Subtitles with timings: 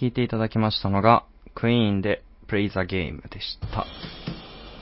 [0.00, 1.24] 聴いていただきましたのが、
[1.56, 3.84] クイーンで Play the Game でした。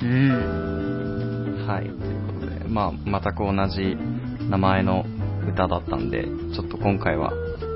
[0.02, 1.66] うん。
[1.66, 1.84] はい。
[1.84, 3.96] ということで、まあ、全く同じ
[4.50, 5.06] 名前の
[5.50, 6.24] 歌だったんで、
[6.54, 7.30] ちょっと今回は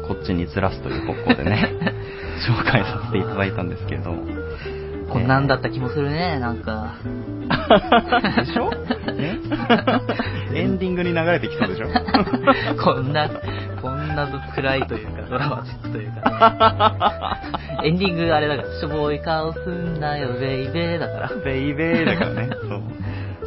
[0.06, 1.66] こっちにずらすという方向でね、
[2.46, 4.79] 紹介させていただいたんですけれども。
[5.13, 6.95] こんなんだった気もするね、なんか。
[8.38, 8.71] でしょ？
[9.13, 9.38] ね？
[10.54, 11.87] エンディングに流れてきそうでしょ？
[12.83, 13.28] こんな、
[13.83, 17.41] こんな暗いというか、ドラマチックというか
[17.82, 17.87] ね。
[17.88, 21.30] エンディングあれだから、しょぼい顔すんなよ、ベイベーだから。
[21.45, 22.48] ベイベーだからね。
[22.68, 22.82] そう。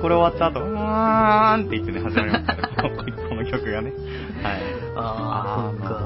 [0.02, 3.92] これ終わった後、うーんって言ってね、始まりますから、このこの曲がね。
[4.44, 4.62] はい。
[4.98, 6.02] あー、そっか。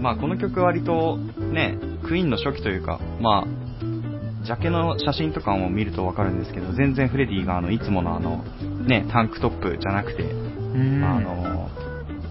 [0.00, 1.16] まあこの曲割と
[1.52, 3.65] ね、クイーンの初期というか、まあ、
[4.46, 8.44] ジャケの写真とかも見るとわかるんですけど、全然フレディがあの、いつものあの、
[8.86, 11.04] ね、タンクトップじゃなくて、うん。
[11.04, 11.68] あの、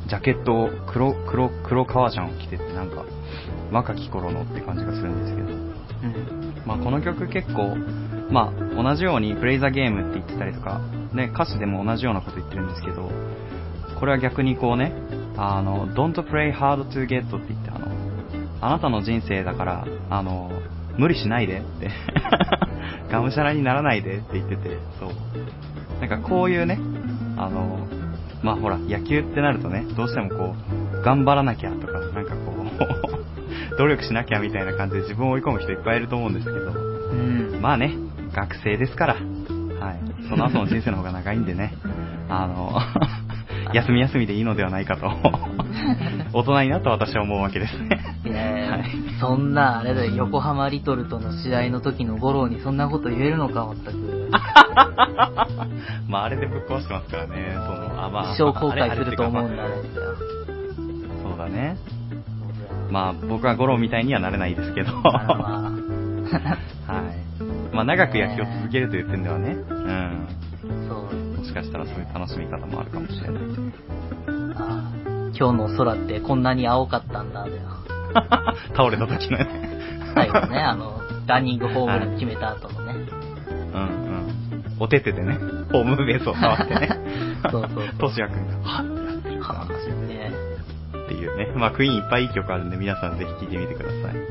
[0.08, 3.04] ジャケットを黒、黒、黒革ジャンを着てってなんか、
[3.72, 6.64] 若き頃のって感じがするんですけど、うん。
[6.66, 7.76] まあこの曲結構、
[8.32, 10.80] まあ同じようにプレイザーゲームって言ってたりとか、
[11.14, 13.12] ね、歌詞でも同じようなこと言ってるんですけど、
[14.00, 14.94] これは逆にこうね、
[15.36, 17.88] あの、don't play hard to get って言ってあの、
[18.62, 20.50] あなたの人生だから、あの、
[20.98, 21.90] 無理しないでって、
[23.12, 25.10] がむしゃらにならないでって言ってて、そう。
[26.00, 26.80] なんかこういうね、
[27.38, 27.88] あの、
[28.44, 30.56] まあほら、野球ってなるとね、どうしてもこ
[31.00, 32.54] う、頑張らなきゃとか、なんかこ
[33.74, 37.62] う、 努力しなきゃみたいな感じで自分を追い込む人いっぱいいると思うんですけど、うん。
[37.62, 37.94] まあね、
[38.34, 40.00] 学生ですから、はい。
[40.30, 41.74] その後の人生の方が長いんでね、
[42.30, 42.80] あの、
[43.76, 45.12] 休み休みでいいのではないかと、
[46.32, 48.00] 大人になった私は思うわけですね。
[48.26, 48.86] いやいやはい
[49.20, 54.30] そんな、あれだよ、横浜リトルとの試合の時の五郎にそんなこと言えるのか、全く。
[56.08, 58.34] まああれでぶっ壊してますからね、その、あ、まあ。
[58.34, 59.70] 一生後悔すると思うんだね。
[61.24, 61.78] そうだね。
[62.90, 65.72] まあ僕はゴロみたいにはなれないですけど、あら は
[66.88, 67.26] まい。
[67.74, 70.28] まあ長く野球を続けるという点ではね、うん。
[71.46, 73.44] しかしたらそういう楽しみ方もあるかもしれない。
[74.58, 74.92] あ
[75.38, 77.46] 今日の空ってこんなに青かったんだ。
[78.76, 79.48] 倒れた時のね。
[80.14, 82.94] 最後ね、 あの、ランニングホームラン決めた後のね。
[83.74, 84.76] うんうん。
[84.80, 85.38] お手手でね、
[85.72, 86.90] ホームベースを触ってね。
[87.52, 88.86] そうそうトシヤ君が、はっ
[89.40, 90.32] は話ぁ、ね
[91.06, 91.52] っていうね。
[91.56, 94.25] まあクイーンいっぱいいい曲あるんで皆さんぜひ聴いてみてください。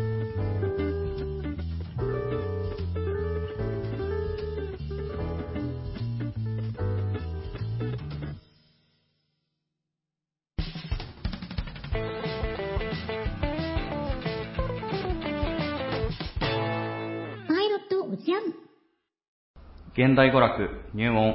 [20.04, 21.32] 現代娯楽入門。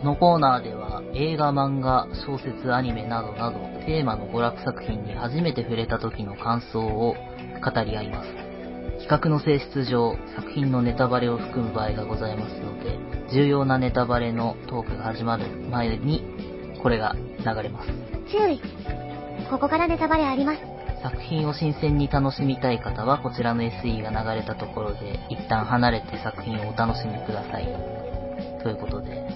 [0.00, 8.30] このコーナーでは映画、漫画、小説、アニメなどなどテーマの娯楽作品に初めて触れた時の感想を語り合います。
[9.06, 12.98] 企画の性質上、作品のネタバレを含む場合がございますので、
[13.32, 16.24] 重要なネタバレのトークが始まる前に、
[16.82, 17.88] これが流れます。
[18.32, 18.60] 注意。
[19.48, 20.73] ここからネタバレあります。
[21.04, 27.66] 作品を新鮮に楽しみたい方はこちらの SE が流れたところで一旦離れて作品をお楽しみください。
[28.62, 29.28] ということで、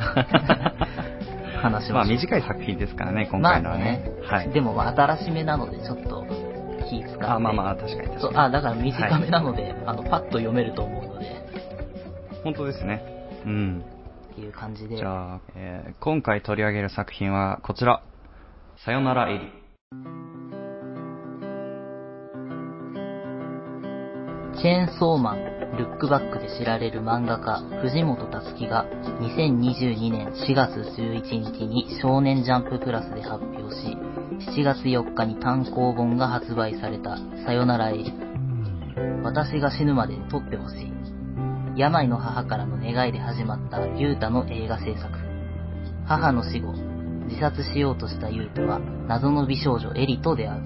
[1.60, 2.16] 話しまあましょう。
[2.16, 4.10] 短い作品ですからね、今回のはね。
[4.24, 4.48] はい。
[4.48, 6.24] でもまあ新しめなのでちょっと
[6.88, 7.24] 気使って。
[7.26, 8.20] あ、まあまあ、確かに確かに。
[8.22, 11.26] そうあ、だから短めなので、あの、パッと読めると思うので、
[12.42, 13.02] 本当ですね。
[13.44, 13.84] うん。
[14.32, 14.96] っていう感じで。
[14.96, 18.00] じゃあ、えー今回取り上げる作品はこちら。
[18.78, 20.35] さよならエリ。
[24.60, 28.86] チェーンソーマン、ルックバックで知られる漫画家、藤本たつ樹が
[29.20, 31.22] 2022年4月11
[31.52, 33.98] 日に少年ジャンププラスで発表し、
[34.56, 38.12] 7月4日に単行本が発売されたさよならエリ。
[39.22, 40.92] 私が死ぬまで撮ってほしい。
[41.76, 45.18] 病の母からの願いで始まったユータの映画制作。
[46.06, 46.72] 母の死後、
[47.28, 50.62] 自殺しようとしたユータは謎の美少女エリと出会う。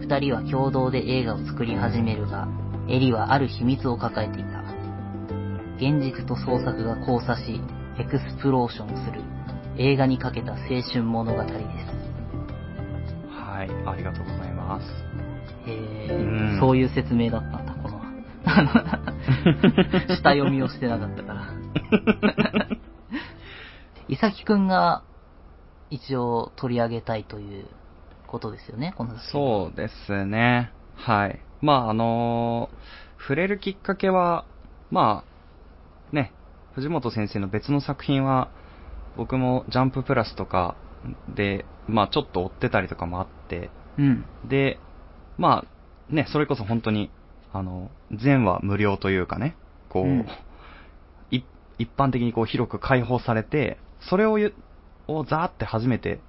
[0.00, 2.48] 二人は共同で映画を作り始めるが、
[2.88, 4.62] エリはある秘密を抱えていた。
[5.76, 7.60] 現実と創作が交差し、
[7.98, 9.22] エクスプローションする
[9.76, 11.54] 映画にかけた青春物語です。
[13.30, 14.86] はい、ありがとうございます。
[15.70, 17.98] へうんー、そういう説明だったんだ、この。
[20.16, 21.44] 下読みをしてなかったから。
[24.08, 25.02] いさきくんが
[25.90, 27.66] 一応取り上げたいという
[28.26, 30.72] ことですよね、この作品そうですね。
[30.94, 31.40] はい。
[31.60, 34.44] まあ、あのー触れるきっかけは、
[34.90, 35.24] ま
[36.12, 36.32] あ、ね、
[36.74, 38.48] 藤本先生の別の作品は、
[39.16, 40.76] 僕もジャンププラスとか
[41.34, 44.24] で、まあちょっと追ってたりとかもあって、うん。
[44.48, 44.78] で、
[45.36, 45.64] ま
[46.10, 47.10] あね、それこそ本当に、
[47.52, 49.56] あの、全話無料というかね、
[49.88, 50.26] こう、うん
[51.30, 51.42] い
[51.78, 53.78] 一般的にこう広く開放されて、
[54.08, 54.54] それをゆ
[55.08, 56.20] をザーって初めて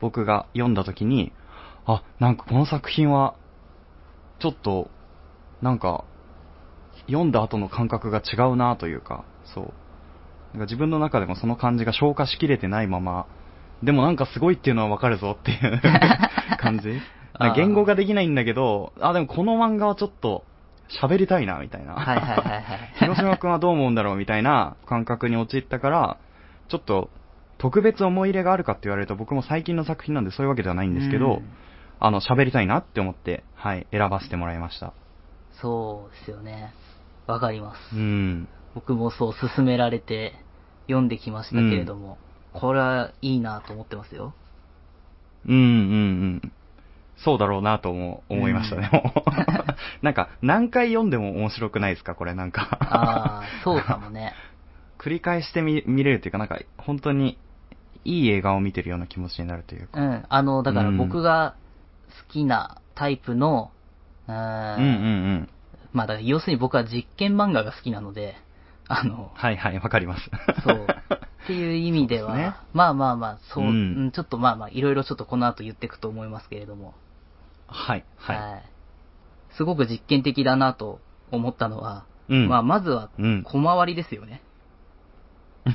[0.00, 1.32] 僕が読んだ時に、
[1.86, 3.34] あ、なんかこの作品は、
[4.38, 4.90] ちょっと、
[5.62, 6.04] なんか、
[7.06, 9.64] 読んだ後の感覚が違うなというか、そう。
[9.64, 13.26] なんか自分の中でもその感じが消化しきれてないまま、
[13.82, 15.80] でもなんかすごいっていうのはわかるぞっていう
[16.58, 17.00] 感じ
[17.54, 20.44] 言語ができないんだけど、あ、でもこの漫画はちょっと
[21.00, 21.94] 喋りたいな、みたいな。
[21.94, 22.62] はいはいはいはい。
[22.98, 26.16] 広島君はどう思うんだろうみたいな感覚に陥ったから、
[26.68, 27.10] ちょっと
[27.58, 31.50] 特別思い入れがあるかって言われると僕も最近の作品なんでそういうわけではないんですけど、うん
[32.00, 34.92] あの、喋りたいなって思って、はい、選ばせてもらいました。
[35.60, 36.72] そうですよね。
[37.26, 37.96] わかります。
[37.96, 38.48] うん。
[38.74, 40.34] 僕もそう勧められて
[40.86, 42.18] 読んできましたけれども、
[42.52, 44.34] これはいいなと思ってますよ。
[45.46, 45.64] うんうんう
[46.46, 46.52] ん。
[47.24, 48.90] そうだろうなとも思いましたね。
[50.02, 52.78] なんか、何回読んでも面白くないですかこれなんか。
[52.80, 54.34] ああ、そうかもね。
[54.98, 57.38] 繰り返してみ見れるっていうか、なんか、本当に、
[58.04, 60.00] いい映画を見てるような気持ちになるというか。
[60.00, 60.24] うん。
[60.28, 61.67] あの、だから僕が好
[62.28, 63.70] きなタイプの、
[64.26, 64.88] うーんうんうんう
[65.40, 65.48] ん。
[65.92, 68.36] まあだから要するに僕は実験漫画が好きなので、
[68.88, 70.30] あの、はいはい、わかります。
[70.64, 70.86] そう。
[71.44, 76.94] っていう意味では、ねまあまあまあ、そう、うんうんちょっとまあまあ、いろいろちょっとこの後言っていくと思いますけれども、
[77.66, 78.36] はい、はい。
[78.58, 81.00] いすごく実験的だなと
[81.30, 82.48] 思ったのは、うん。
[82.48, 83.42] まあまずはうん。
[83.44, 84.42] 小回りですよね。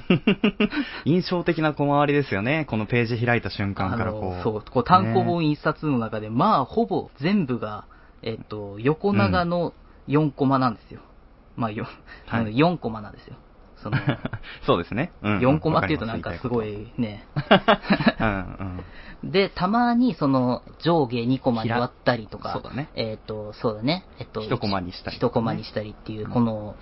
[1.05, 2.65] 印象的な小回りですよね。
[2.65, 4.23] このページ開いた瞬間からあこう。
[4.37, 7.85] のそう、こう単行本一冊の中で、まあほぼ全部が、
[8.21, 9.73] えっと、横長の
[10.07, 11.01] 4コマなんですよ。
[11.55, 11.87] まあよ、
[12.25, 13.35] はい4コマなんですよ。
[13.83, 13.97] その、
[14.65, 15.11] そうですね。
[15.21, 15.39] うん。
[15.39, 17.25] 4コマっていうとなんかすごわいね。
[18.19, 18.83] うん
[19.23, 19.31] うん。
[19.31, 24.05] で、たまにその上下2コマに割ったりとか、そうだねえっ、と、そうだね。
[24.19, 26.75] えっ、と、1コマにしたり1コマにしたりっていう、うんこの、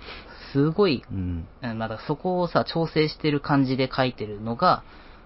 [0.52, 1.46] すごい、うん。
[1.62, 4.84] うんまあだそこをさ、調整してる感じで書いてるのが、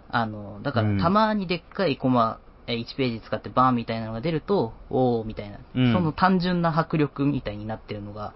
[0.09, 0.97] あの、だかうん。
[0.97, 5.93] らたまにでっかいコマ、えー1ページ使ってバーンみたいなのが出ると、おーみたいな、うん。
[5.93, 8.35] その単純な迫力みたいになってるのが、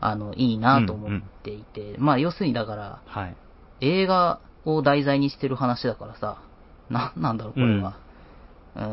[0.00, 3.36] あの、いいなと思っていて、まあ要するにだから、はい。
[3.80, 6.42] 映画を題材にしてる話だからさ、
[6.90, 7.96] な、なんだろう、これは。
[8.76, 8.84] うー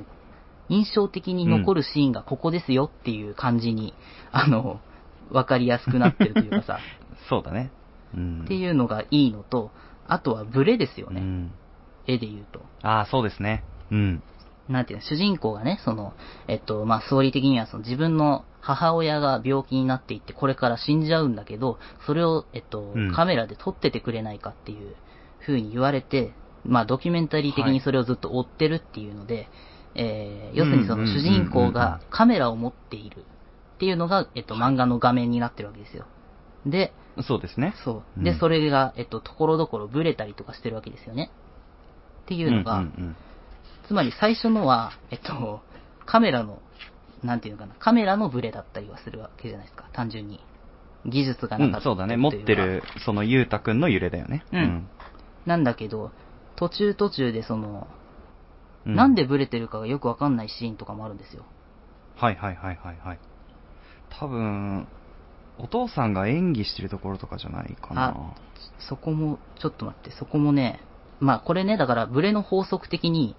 [0.00, 0.06] ん、
[0.68, 3.94] 印象的に残るシーンがここですよっていう感じに、
[4.32, 4.80] あの、
[5.30, 6.78] わかりやすくなってるというかさ、
[7.28, 7.70] そうだね。
[8.14, 8.42] うん。
[8.44, 9.70] っていうのがいいのと、
[10.06, 11.52] あとはブレですよね、うん。
[12.06, 12.60] 絵で言うと。
[12.82, 13.64] ああ、そうですね。
[13.90, 14.22] うん。
[14.68, 16.12] なんていうの、主人公がね、その、
[16.46, 24.94] えっと、まあ、ストーリー的にはその自分の母親が病気になっていって、これから死んじゃうんだけど、それを、えっと、うんカメラで撮っててくれないかっていう
[25.40, 26.32] 風に言われて、
[26.64, 29.48] まあ、ドキュメンタリー的にそれをずっと追ってるっていうので、
[29.94, 33.24] えー要するにその主人公がカメラを持っている
[33.78, 36.04] っていうのが、えっと、漫画の画面になってるわけですよ。
[36.66, 36.92] で、
[37.22, 37.74] そうですね。
[37.84, 38.24] そう。
[38.24, 41.30] で、うんそれが、えっと、ところどころブレたりとかしてるわけですよね。
[42.24, 43.16] っていうのが、うんうん
[43.86, 45.62] つまり最初のは、えっと、
[46.04, 46.60] カメラの、
[47.24, 50.40] なんていうのかな、カメラのブレだったりはするわけじゃないですか、単純に。
[51.06, 51.60] 技術がう。
[51.60, 52.18] なんかったそうだね。
[52.18, 54.44] 持ってる、そのゆうたくんの揺れだよね。
[54.52, 54.88] うん
[55.46, 56.10] なんだけど、
[56.56, 57.86] 途中途中でその、
[58.84, 61.44] うなんでブレてるかがよくわかんないシーンとかもあるんですよ。
[62.16, 63.18] はいはいはいはいはい。
[64.10, 64.86] 多分、
[65.58, 68.34] お父さんが演技してるところとかじゃないかな。
[68.78, 70.80] そこも、ちょっと待って、そこもね、
[71.20, 73.34] まあこれね、だからブレの法則的に、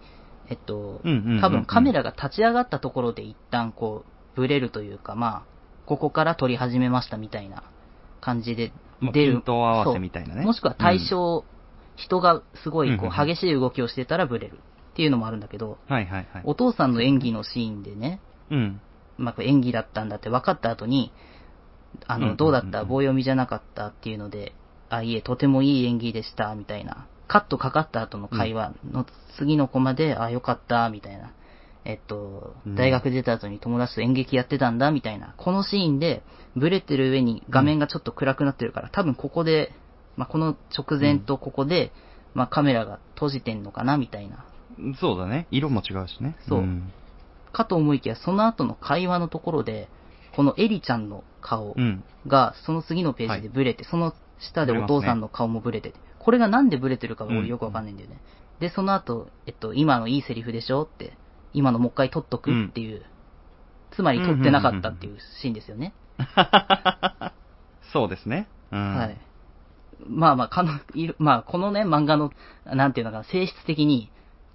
[0.50, 5.44] えっと、うんうんうんうん多分カメラが立ち上がったところで一旦こう、ブレるというか、まあ、
[5.86, 7.64] ここから撮り始めましたみたいな
[8.22, 9.34] 感じでまあ出る。
[9.34, 11.46] ピント合わせみたいなねもしくは対象、
[11.96, 14.60] 人がすごいこうんうんう激しい動きをしてたらブレる
[14.92, 16.42] っていうのもあるんだけど、はいはいはい。
[16.44, 18.82] お父さんの演技のシーンでね、うん。
[19.20, 21.12] まあ、これ演技だったんだって分かった後に、
[22.08, 22.84] あの、どうだった？
[22.86, 24.54] 棒読みじゃなかったっていうので、
[24.90, 27.08] あ、いえ、とてもいい演技でした、みたいな。
[27.28, 29.06] カットかかった後の会話の
[29.38, 31.32] 次のコマで、あ、よかった、みたいな。
[31.86, 35.34] えっと、うん大学出た後に友達と演劇やってたんだ、みたいな。
[35.38, 36.24] このシーンで、
[36.56, 39.74] ブレてる上に画面がちょっと暗くなってるから、多分ここで、
[40.18, 41.92] まあ、この直前とここで、
[42.34, 44.46] まあ、カメラが閉じてんのかな、みたいな。
[45.00, 45.48] そうだね。
[45.52, 46.36] 色も違うしね。
[46.48, 46.92] そうん
[47.51, 49.89] かと思いきや、その後の会話のところで、
[50.36, 52.03] このエリちゃんの顔うん。
[52.27, 58.20] が、その次のページでブレて、その下でお父さんの顔もブレてて、これがなんでブレてるかが俺よくわかんないんだよね。
[58.60, 61.18] で、その後、えっと、今のいいセリフでしょって、
[61.53, 63.03] 今のもう一回撮っとくっていう、
[63.91, 65.94] つまり撮ってなかったっていうシーンですよね。
[67.91, 68.48] そうですね。
[68.72, 68.96] うん。
[68.96, 69.18] はい。
[70.08, 70.79] まあまあ、かの、
[71.18, 72.32] まあ、このね、漫画の、
[72.65, 74.12] なんていうのかな、性質的に、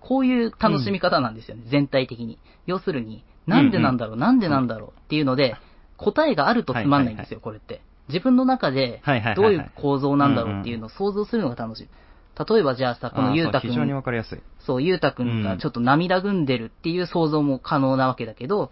[0.06, 2.38] こういう楽しみ方なんですよね、全体的に。
[2.66, 5.56] 要するに、なんでなんだろう、なんでなんだろうっていうので、
[5.96, 7.80] 答えがあるとつまんないんですよ、これって。
[8.08, 11.88] 自分の中ではいはいはいはい、どういう構造なんだろうっていうのを想像するのが楽しい。
[12.36, 14.42] 例えばじゃあさ、このゆうたくあーそう非常にん、わかりやすい。
[14.58, 18.70] そう、ゆうたくんがちょっと涙ぐんでるっていう想像も可能なわけだけど、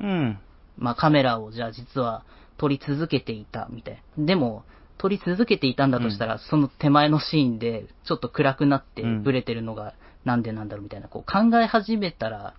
[0.00, 0.38] うん。
[0.76, 2.24] まあカメラをじゃあ実は
[2.58, 4.26] 撮り続けていたみたいな。
[4.26, 4.64] でも、
[4.98, 12.54] 撮り続けていたんだとしたら、その手前のシーンでちょっと暗くなってうんブレてるのがなんでなんだろうみたいな、こう考え始めたら、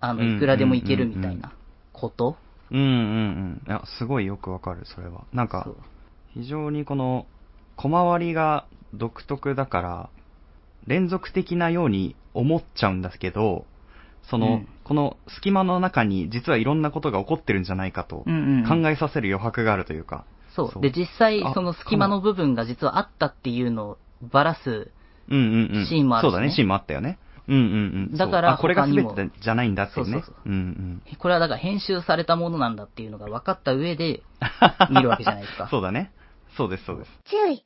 [0.00, 1.52] あの、うんいくらでもいけるみたいな
[1.92, 2.36] こと？
[2.70, 3.62] うんうんうん。
[3.66, 5.24] いや、すごいよくわかる、それは。
[5.32, 5.76] なんかそう、
[6.34, 7.26] 非常にこの、
[7.76, 10.10] 小回りが独特だから、
[10.86, 13.66] 連続的なように思っちゃうんですけど、
[14.22, 18.82] その、うんこの隙間の中に実はいろんなことが起こってるんじゃないかとうんうん。
[18.82, 20.24] 考えさせる余白があるというか。
[20.56, 20.80] そう。
[20.80, 24.90] で、実際あ、その隙間の部分が実はあったっていうのをばらす。
[25.30, 25.86] うんうんうん。
[25.86, 27.18] シーンもあるしねそうだね、シーンもあったよね。
[27.48, 28.16] うんうんうん。
[28.16, 30.12] だからこれが全てじゃないんだっていうね。
[30.12, 31.16] そうそうそううんうん。
[31.18, 34.22] これはだから編集されたものなんだっていうのが分かった上で
[34.90, 35.68] 見るわけじゃないですか。
[35.68, 36.12] そうだね。
[36.56, 37.10] そうです、そうです。
[37.24, 37.64] 注意。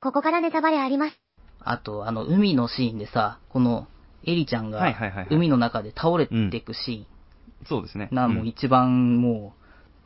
[0.00, 1.20] ここからネタバレあります。
[1.60, 3.88] あと、あの、海のシーンでさ、この、
[4.26, 7.06] エリちゃんがはいはいはいはい、海の中で倒れていくシ
[7.66, 8.08] そうですね。
[8.10, 9.64] ーンな、もううん一番もう、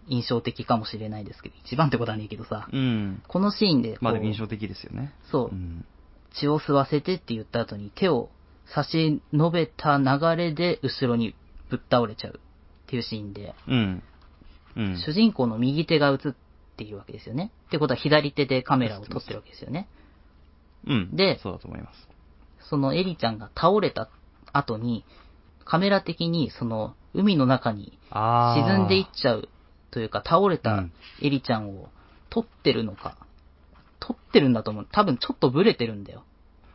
[0.08, 3.22] 印象的かもしれないですけど、一番ってことはねえけどさ、うん。
[3.26, 5.12] このシーンでこう、まあでも印象的ですよね。
[5.30, 5.84] そうう、ん。
[6.34, 8.30] 血を吸わせてって言った後に手を
[8.74, 11.34] 差し伸べた流れで後ろに
[11.70, 12.40] ぶっ倒れちゃうっ
[12.88, 14.02] ていうシーンで、うん。
[14.76, 15.02] うん。
[15.04, 16.34] 主人公の右手が映っ
[16.76, 17.52] ているわけですよね。
[17.66, 19.88] ってことは左手でカメラを撮ってるわけですよね。
[20.86, 21.16] うん。
[21.16, 22.08] でそうだと思います。
[22.68, 24.08] そのエリちゃんが倒れた
[24.52, 25.04] 後に、
[25.64, 29.48] カメラ的にその海の中に沈んでいっちゃう
[29.90, 30.92] というか倒れたうん
[31.22, 31.88] エリちゃんを
[32.30, 33.16] 撮ってるのか、
[34.00, 34.88] 撮ってるんだと思う。
[34.90, 36.24] 多分ちょっとブレてるんだよ。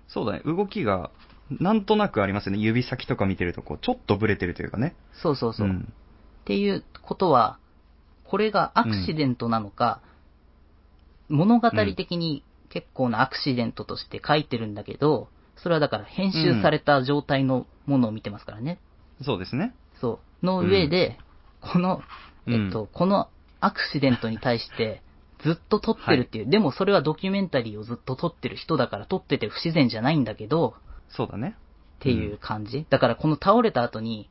[0.08, 0.42] そうだね。
[0.46, 1.12] 動きが、
[1.50, 2.60] なんとなくありますよね。
[2.60, 4.96] 指先とか見てると、こう、ちょっとブレてるというかね。
[5.22, 5.68] そうそうそう。
[5.68, 5.94] っん
[6.46, 7.58] ていうことは、
[8.24, 10.02] これがアクシデントなのか、
[11.30, 18.80] 物語的に結構なアクシデントとして書いてるんだけど、それはだから編集された状態のものを見てますからね。
[19.24, 19.74] そうですね。
[20.02, 20.46] そう。
[20.46, 21.18] の上で、
[21.62, 22.02] この、
[22.48, 23.30] うんえっと、この
[23.62, 25.02] アクシデントに対して、
[25.44, 30.76] ずっと撮ってるっていう、でもそれはドキュメンタリーをずっと撮ってる人だから撮ってて不自然じゃないんだけど、
[31.10, 31.56] そうだね。
[32.00, 32.86] っていう感じ。
[32.90, 34.30] だからこの倒れた後に、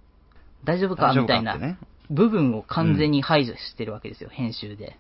[0.65, 1.79] 大丈夫か大丈夫みたいな。
[2.11, 4.99] 部分を完全に排除してるわけですよ、編集で。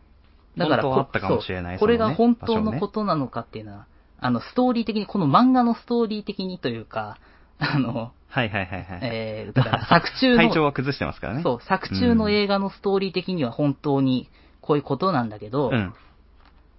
[0.56, 3.86] だからこれが本当のことなのかっていうのは、
[4.18, 7.18] あの、ストーリー的に、この漫画のストーリー的にというか、
[7.58, 9.00] あの、はいはいはいはい。
[9.02, 11.42] えー、だから作中の、体調は崩してますからね。
[11.42, 14.28] そう、作中の映画のストーリー的には本当に
[14.62, 15.92] こういうことなんだけど、うん。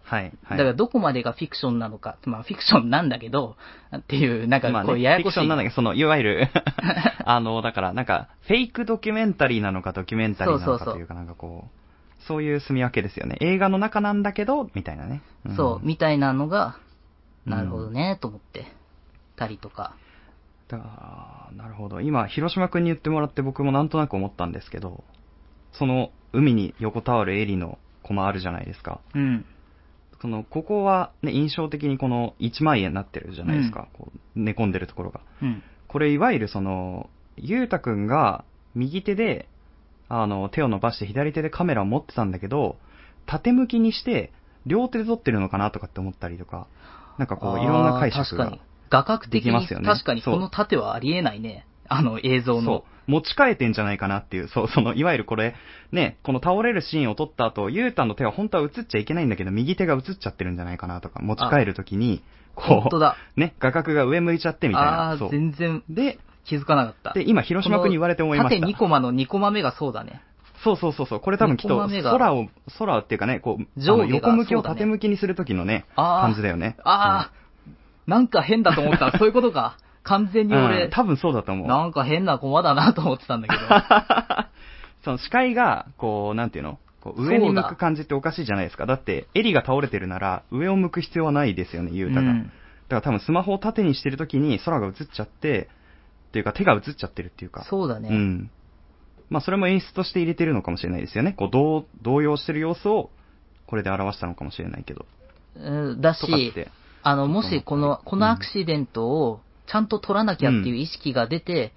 [0.04, 0.34] はい。
[0.44, 0.58] はい。
[0.58, 3.56] だからどこまでがフィクションなのか、まあフィクションなんだけど、
[3.96, 5.24] っていう、なんかこうややこしい。
[5.24, 6.48] フィクションなんだけど、その、いわゆる、
[7.26, 13.38] あの、だから、なんか、フェイクドキュメンタリーなのか、ドキュメンタリーなのかというか、なんかこう、そういう住み分けですよね。
[13.42, 15.22] 映画の中なんだけど、みたいなね。
[15.48, 16.78] んそう、みたいなのが、
[17.46, 18.68] うんなるほどね、と思って、
[19.36, 19.96] たりとか。
[20.70, 22.00] だからなるほど。
[22.02, 25.04] 今、広島くんに言ってもらって僕もなんとなく思ったんですけど、
[25.74, 29.02] その、海に横たわるエリのコマあるじゃないですか。
[29.14, 29.46] うん。
[30.22, 33.88] その、ここは、ね、印象的にこの一枚絵になってるじゃないですか。
[33.94, 35.22] こう寝込んでるところが。
[35.42, 35.64] うん。
[35.88, 39.48] これいわゆるその、ゆうたくんが右手で、
[40.10, 42.78] あの、手を伸ばして左手でカメラを持ってたんだけど、
[43.26, 44.32] 縦向きにして、
[44.66, 46.68] 両手で撮ってるのかなとかって思ったりとか、
[47.18, 48.62] なんかこう、いろんな解釈があー確かに。。
[48.90, 51.66] 画角的できに、ますよね確かにこの縦はありえないね。
[51.88, 55.56] あの映像の持ち替えてんじゃないかなっていう、そう、 その、いわゆるこれ、
[55.92, 62.24] ね、この倒れるシーンを撮った後、ゆうたの手は本当は映っちゃいけないんだけど、右手が映っちゃってるんじゃないかなとか、持ち替えるときに、
[62.56, 63.40] こう。
[63.40, 65.12] ね、画角が上向いちゃってみたいあな。
[65.12, 65.30] あー、そう。
[65.32, 67.14] 全然で、気づかなかった。
[67.14, 68.62] で、今、広島君に言われて思いました。
[68.62, 70.22] 縦2コマの2コマ目がそうだね。
[70.64, 71.20] そうそうそうそう。
[71.20, 72.48] これ多分きっと空を、
[72.78, 76.78] 空っていうかね、こう、上横向きを縦向きにするときのね、感じだよね。
[76.84, 77.32] ああ、
[78.08, 79.78] なんか変だと思ったらそういうことか。
[80.04, 81.68] 完全にうん、俺、うん多分そうだと思う。
[81.68, 83.62] なんか変なコマだなと思ってたんだけど。
[85.04, 88.86] その視界が、こう、なんていうのこう上に向く感じっておかしいじゃないですか。
[88.86, 92.32] だって、襟が倒れてるなら、上を向く必要はないですよね、ゆうたが。
[92.32, 92.52] うん
[92.90, 95.70] だから多分スマホを縦にしてるときに空が映っちゃって、
[96.30, 97.64] っていうか手が映っちゃってるっていうか。
[97.70, 98.10] そうだね。
[98.10, 98.52] うん。
[99.30, 101.34] まあそれも演出として入れてるのかもしれないですよね。
[101.34, 103.10] こう、動動揺してる様子を、
[103.68, 105.06] これで表したのかもしれないけど。
[105.56, 106.70] うんだして
[107.04, 111.74] あの、もしこの、このアクシデントをちゃんと取らなきゃっていう意識が出て、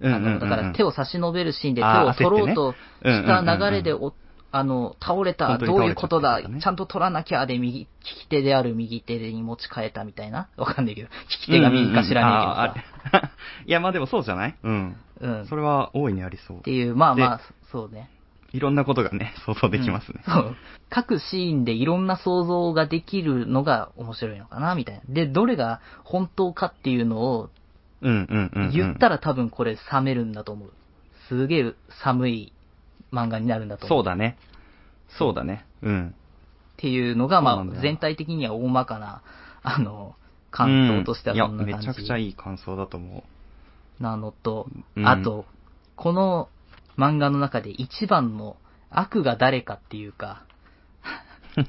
[0.00, 0.14] うん。
[0.14, 2.72] あの、だから手を、を差し伸べるシーンで手を取ろうと
[3.02, 4.14] した流れでお
[4.52, 10.48] あの、倒れた、どういうことだ、ちゃんと取らなきゃで右、利き手である右手に持ち替えたみたいな？
[10.56, 13.30] わかんないけど、利き手が右か知らねえけどさ。
[13.66, 14.56] いや、まあでもそうじゃない？
[14.60, 14.96] うん。
[15.20, 15.46] うん。
[15.46, 16.58] それは大いにありそう。
[16.58, 16.60] っ。
[16.62, 18.10] ていう、まあまあで、そうね。
[18.52, 20.22] いろんなことがね、想像できますね。
[20.26, 20.56] うんそう。
[20.88, 25.02] 各シーンでいろんな想像ができるのが面白いのかな、みたいな。
[25.08, 27.50] で、どれが本当かっていうのを
[28.02, 28.72] うんうんうん、うん。
[28.72, 30.72] 言ったら多分これ冷めるんだと思う。
[31.28, 32.52] すげえ寒い
[33.12, 33.98] 漫画になるんだと思う。
[33.98, 34.36] そうだね。
[35.18, 35.64] そうだね。
[35.82, 36.08] うん。
[36.08, 36.12] っ
[36.76, 39.22] ていうのが、まあ全体的には大まかな、
[39.62, 40.14] あの、
[40.50, 41.88] 感想としてはそんな感じ。
[41.88, 43.22] めちゃくちゃいい感想だと思
[44.00, 44.66] なのと、
[44.96, 45.44] うんあと、
[45.94, 46.48] この
[46.98, 48.56] 漫画の中で一番の
[48.90, 50.42] 悪が誰かっていうか、
[51.56, 51.60] う。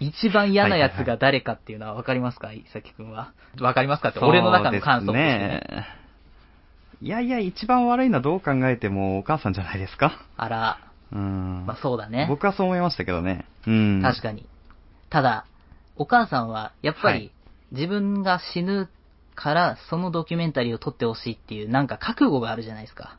[0.00, 2.52] 一番嫌なやつが誰かっていうのは分かりますか？
[2.52, 3.32] 伊崎くんは。
[3.56, 5.86] 分かりますかって、俺の中の感想としてね。
[7.02, 10.12] いやいや、一番悪いのはどう考えてもお母さんじゃないですか？
[10.36, 10.78] あら、
[11.12, 11.64] うん。
[11.66, 12.26] まあそうだね。
[12.28, 13.44] 僕はそう思いましたけどね。
[13.66, 14.02] うん。
[14.02, 14.46] 確かに。
[15.10, 15.44] ただ、
[15.96, 17.30] お母さんは、やっぱりはい、
[17.72, 18.88] 自分が死ぬ
[19.34, 23.16] から、そのドキュメンタリーを撮ってほしいっていう、なんか覚悟があるじゃないですか。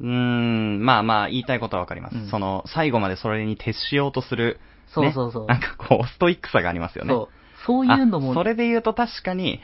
[0.00, 2.16] うーん、まあまあ、言いたいことはわかります。
[2.16, 4.60] うんその、最後までそれに徹しようとする、ね
[4.94, 5.46] そうそうそう。
[5.46, 7.12] なんかこう、ストイックさがありますよね。
[7.12, 7.44] そう。
[7.66, 9.60] そういうのも、あそれで言うと確かに、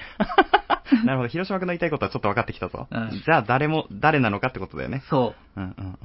[1.05, 2.89] なるほど、広島君の言いたいことはちょっと分かってきたぞ。
[2.91, 5.03] うんじゃあ誰も、誰なのかってことだよね。
[5.09, 5.61] そう。
[5.61, 5.97] うんうんうん。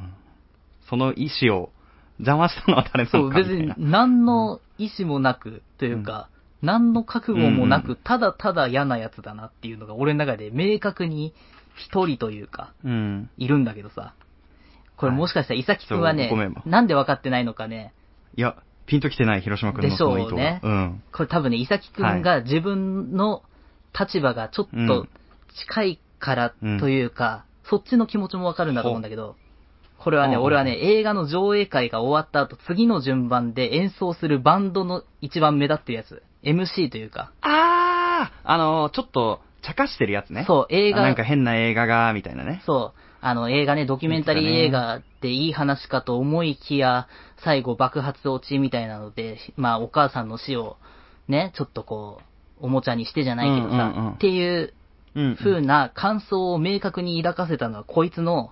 [0.90, 1.72] その意思を
[2.20, 3.90] 邪魔したのは誰なそう、のかみ別にたいな。
[3.90, 6.30] 何の意思もなく、というか、
[6.62, 11.34] 何の覚悟もなく、うんただただ嫌なやつだなっていうのが俺の中で明確に
[11.76, 13.30] 一人というか、うん。
[13.38, 14.14] いるんだけどさ。
[14.98, 15.20] これはい。
[15.20, 17.94] もしかしたら、伊崎くんはねそうごめんも、なんで分かってないのかね、
[18.36, 18.56] いや、
[18.86, 20.38] ピンときてない広島君のでしょうその意図が。
[20.38, 21.04] ねうん。
[21.12, 23.44] これ多分ね、伊崎くんが自分の
[23.98, 25.08] 立場がちょっと
[25.68, 29.36] 近いからというか、そっちの気持ちもわかるんだと思うんだけど、
[29.98, 40.46] これはね、うん俺はね、映画の上映会が終わった後、次の順番で演奏するバンドの一番目立ってるやつ、MC というか、あーあの、ちょっと、茶化してるやつね。
[40.48, 42.62] そう、映画、あなんか変な映画が、みたいなね。
[42.66, 47.08] そう、あの映画ね、ドキュメンタリー映画でいい話かと思いきや、
[47.44, 50.78] 最後爆発落ちみたいなので、まあお母さんの死を
[51.28, 52.20] ね、ちょっとこ
[52.62, 54.74] う、おもちゃにしてじゃないけどさ、うんうんうんっていう
[55.16, 55.36] うん。
[55.38, 58.52] 風な感想を明確に抱かせたのは、こいつの、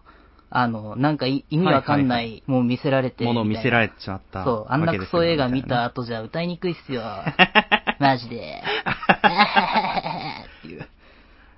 [0.50, 4.44] あの、なんかい意味わかんない、はいはいもう見せられてものを見せられれちまった。
[4.46, 7.02] そう、あんなクソ映画見たわ後じゃ歌いにくいっすよ。
[8.00, 8.62] マジで。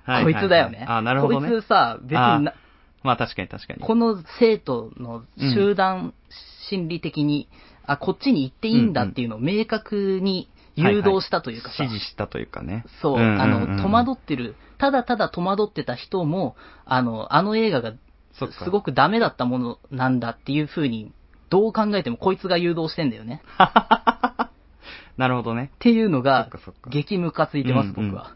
[0.06, 0.84] っていこいつだよね。
[0.88, 1.48] あ、なるほどね。
[1.48, 2.54] こいつさ、別にな、
[3.02, 3.80] まあ確かに確かに。
[3.80, 6.14] この生徒の集団
[6.68, 7.48] 心理的に、
[7.84, 12.84] あ、こっちに行っていいんだっていうのを明確に誘導したというかさ、指示したというかね。
[13.02, 17.92] そう、んんんあの、戸惑ってる、ただただ戸惑ってた人も、あの、あの映画が
[18.34, 21.12] すごくダメだったものなんだっていう風に、
[21.48, 23.42] どう考えてもこいつが誘導してんだよね。
[25.16, 25.70] なるほどね。
[25.74, 26.50] っていうのが
[26.90, 28.32] 激ムカついてます、うんうん僕は。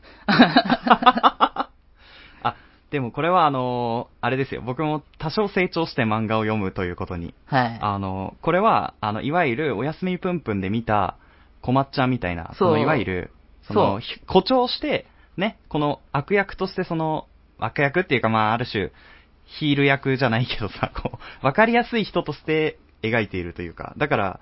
[2.91, 4.63] あ、でもこれはあのーあれですよ。
[4.63, 7.35] 僕も多少成長して漫画を読むということに。
[7.47, 7.79] はい。
[7.81, 11.17] あのーこれは、あの、いわゆるおやすみぷんぷんで見た、
[11.63, 13.31] こまっちゃんみたいな、そうのいわゆる、
[13.63, 17.27] その、ひ誇張して、ね、この悪役としてその、
[17.59, 18.91] 悪役っていうかまあ、ある種、
[19.45, 24.41] ヒール役じゃないけどさ、こう、わかりやすい人として描いているというか、だから、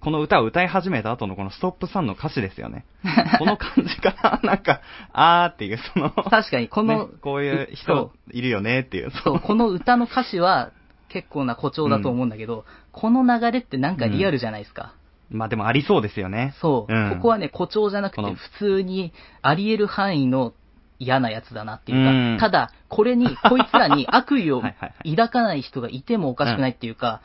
[0.00, 2.84] この歌を歌い始めた後のこのストップさんの歌詞ですよね。
[3.38, 4.80] この感じから、なんか、
[5.12, 9.10] あーっていう、その、確かに、この、ねこういうそ人いるよねっていう。
[9.10, 10.70] そう、この歌の歌詞は
[11.08, 14.92] 結構な誇張だと思うんだけど、この流れってなんかリアルじゃないですか。
[15.30, 16.54] まあでもありそうですよね。
[16.60, 20.52] そう、うんここはね、誇張じゃなくて、この普通にあり得る範囲の
[20.98, 27.20] 嫌なやつだなっていうか、うんただ、これに、こいつらに悪意を はいはいはい抱かない人がいてもおかしくないっていうか、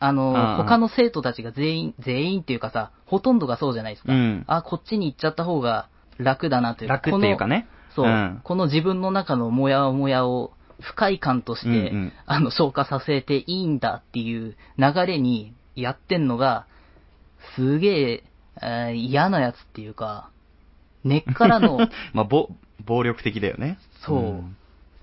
[0.00, 4.12] あの、うん他の生徒たちが全員、全員っていうかさ、ほとんどがそうじゃないですか。
[4.12, 4.44] うん。
[4.46, 7.68] あ、こっちに行っちゃった方が楽だなというか、楽っていうかね。
[7.94, 8.40] この、そう、ん。
[8.42, 12.12] この自分の中のモヤモヤを不快感として、うんうん。
[12.26, 16.66] あの、消化させていいんだっていう流れにやってんのが、
[17.56, 18.24] すげえ、
[18.62, 20.30] えー嫌なやつっていうか、
[21.04, 21.78] 根っからの、
[22.12, 22.48] まあ、ぼ、
[22.84, 23.78] 暴力的だよね。
[24.06, 24.56] そうん。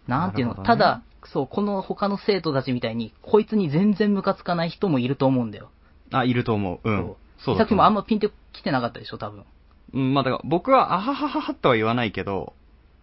[0.07, 0.77] なんていうの、なるほどね。
[0.79, 5.69] ただ、そう、この他の生徒たちみたいに、こいつに全然ムカつかない人もいると思うんだよ。
[6.11, 6.89] あ、いると思う。
[6.89, 7.15] うん。
[7.37, 7.57] そう。
[7.57, 8.01] さっきもあんま。
[8.01, 9.45] まピンと来てなかったでしょ、多分。
[9.93, 12.53] うん、まあ、だから僕は、あははははとは言わないけど、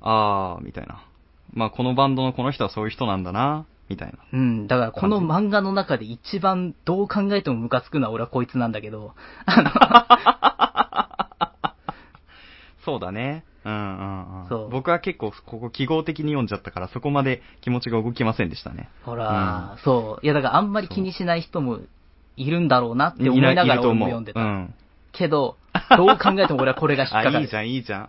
[0.01, 1.05] あー、みたいな。
[1.53, 4.19] まあ、このバンドのこの人はそういう人なんだな、みたいな。
[4.33, 9.15] うん、だからこの漫画の中で一番どう考えてもムカつくのは俺はこいつなんだけど、
[9.47, 11.15] あ
[12.85, 13.45] そうだね。
[13.69, 14.71] うんうんうん。
[14.71, 18.89] 僕は結構、ここ記号的に読んじゃったから、そこまで気持ちが動きませんでしたね。
[19.07, 20.25] の、ほら、そう。
[20.25, 21.81] いやだからあんまり気にしない人も
[22.37, 24.41] いるんだろうなって思いながら俺も読んでた。
[24.41, 24.75] うん。
[25.13, 25.57] けど、
[25.97, 27.41] どう考えても俺はこれが引っかかあ、る。
[27.43, 28.09] いいじゃん、いいじゃん。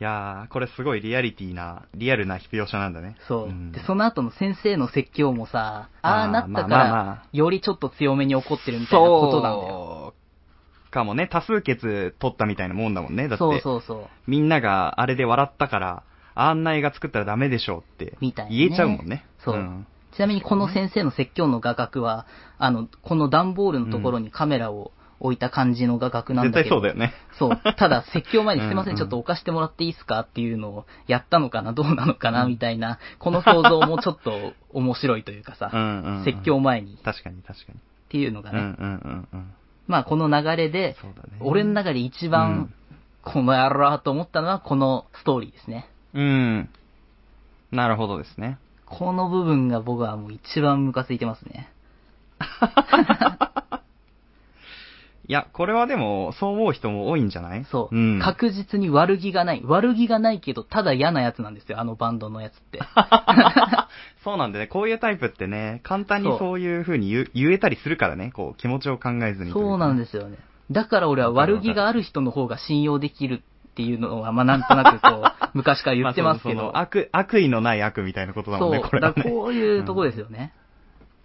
[0.00, 3.14] いやー、これすごいリアリティな、リアルな描写なんだね。
[3.28, 10.12] そう、んで、その後の先生の説教もさ、ああなったから、まあまあまあよりちょっと強めに怒ってるみたいなことなんだよ。
[10.12, 10.21] そう
[10.92, 13.26] かもね、多数決取ったみたいなもんだもんね。
[13.26, 14.06] だって、そうそうそう。
[14.28, 16.02] みんながあれで笑ったから、
[16.34, 19.26] あんな映画作ったらダメでしょうってみたいなね言えちゃうもんね。
[19.44, 22.26] そううんちなみにこの先生の説教の画角は、
[22.58, 26.76] あの、この段ボールのところにカメラを置いた感じの画角なん絶対だけど。
[26.76, 27.14] そうだよね。
[27.38, 27.74] そう。
[27.78, 37.80] ただ、説教前にすいません、ちょっと置かしてもらっていいですかっていうのをやったのかな、どうなのかな、みたいな、この想像もちょっと面白いというかさ、うんうんうん説教前にっ確かに確かに。
[38.10, 39.54] ていうのがね、うんうんうんうん。
[39.86, 40.96] まあこの流れで。
[41.40, 42.72] 俺の中で一番、
[43.22, 45.88] この野郎と思ったのはこのストーリーですね。
[46.14, 46.70] うん。
[47.70, 48.58] なるほどですね。
[48.86, 51.72] この部分が僕はもう一番ムカついてますね。
[55.28, 57.64] いや、これはでも、そう思う人も多いんじゃない？
[57.64, 58.20] そう、ん。
[58.20, 59.62] 確実に悪気がない。
[59.64, 62.80] 悪気がないけど、ただ嫌なやつなんですよ、あのバンドのやつって。
[64.24, 69.52] そうなんでね、こういうタイプってね、簡単そうにそういう風に言う言えたりするからね、こう、気持ちを考えずに。
[69.52, 70.38] そうなんですすよね。
[70.70, 76.60] だから俺は悪気がある人の方が信用できるっていうのは、まあなんとなくこう、 昔から言ってますけど。
[76.60, 79.14] あそうその悪、悪意のない悪みたいなことだもんね、そう、これはね。
[79.16, 80.52] だからこういうとこですよね。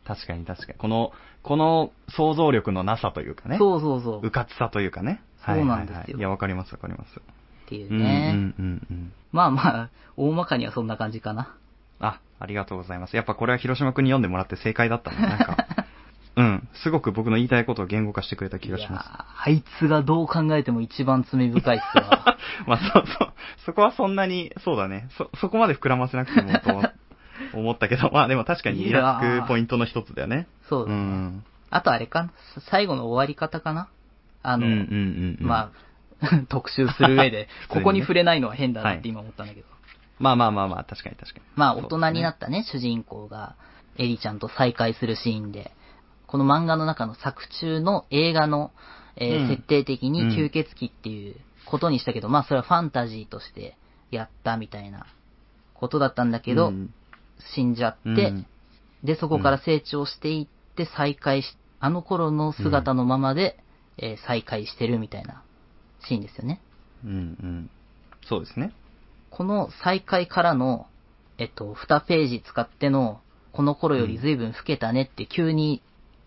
[0.08, 0.80] 確かに確かに。
[0.80, 1.12] この、
[1.44, 3.58] この想像力のなさというかね。
[3.58, 4.28] そうそうそう。
[4.28, 5.22] うかつさというかね。
[5.46, 7.20] そうなんですよはいはいはいいや、わかりますわかります。
[7.20, 8.32] っていううんね。
[8.34, 9.14] うんうんうん。
[9.34, 11.58] まあまあ、大まかにはそんな感じかな。
[12.00, 13.16] あ、ありがとうございます。
[13.18, 15.20] やっぱこれは広島くんに読んでもらって正解だったの。
[15.20, 15.58] なんか、
[16.38, 16.68] うん。
[16.84, 19.10] すごく僕の言いたいことを言語化してくれた気がします。
[19.10, 22.38] あいつがどう考えても一番罪深いっすわ。
[22.68, 23.34] まあ、そうそう。
[23.66, 25.08] そこはそんなに、そうだね。
[25.18, 26.92] そ、そこまで膨らませなくてもと
[27.54, 30.48] 思思ったけど、 まあでも確かにイラつくポイントの一つだよね。
[30.70, 30.98] そうだね。
[30.98, 31.44] ん。
[31.70, 32.32] あとあれかな？
[32.70, 33.90] 最後の終わり方かな？
[34.44, 35.72] あの、うんうんうんうんま
[36.22, 39.68] あ、 特集する上で、 ここに触れないのは変だなって今思ったんだけど。
[40.20, 41.46] まあまあまあまあ、確かに確かに。
[41.56, 43.56] まあ、大人になっったね、主人公が、
[43.98, 45.72] エリちゃんと再会するシーンで、
[46.26, 48.72] この漫画の中の作中の映画の、
[49.16, 53.76] えーうん設定的にうん吸血鬼っていうことにしたけど、まあそれはファンタジーとして
[54.12, 55.08] やったみたいな
[55.74, 56.94] ことだったんだけど、うん
[57.54, 58.46] 死んじゃって、うん
[59.04, 63.58] で、そこから成長していって再会し、あの頃の姿のままで、
[63.98, 65.44] えー再会してるみたいな
[66.08, 66.62] シーンですよね。
[67.04, 67.70] うんうん。
[68.28, 68.74] そうですね。
[69.32, 70.88] この再会からの、
[71.38, 73.22] えっと、2ページ使っての、
[73.54, 75.82] この頃より随分老けたねって急に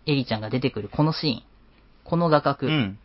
[0.05, 1.43] エリちゃんが出てくるこのシーン。
[2.03, 2.67] この画角。
[2.67, 2.97] うん。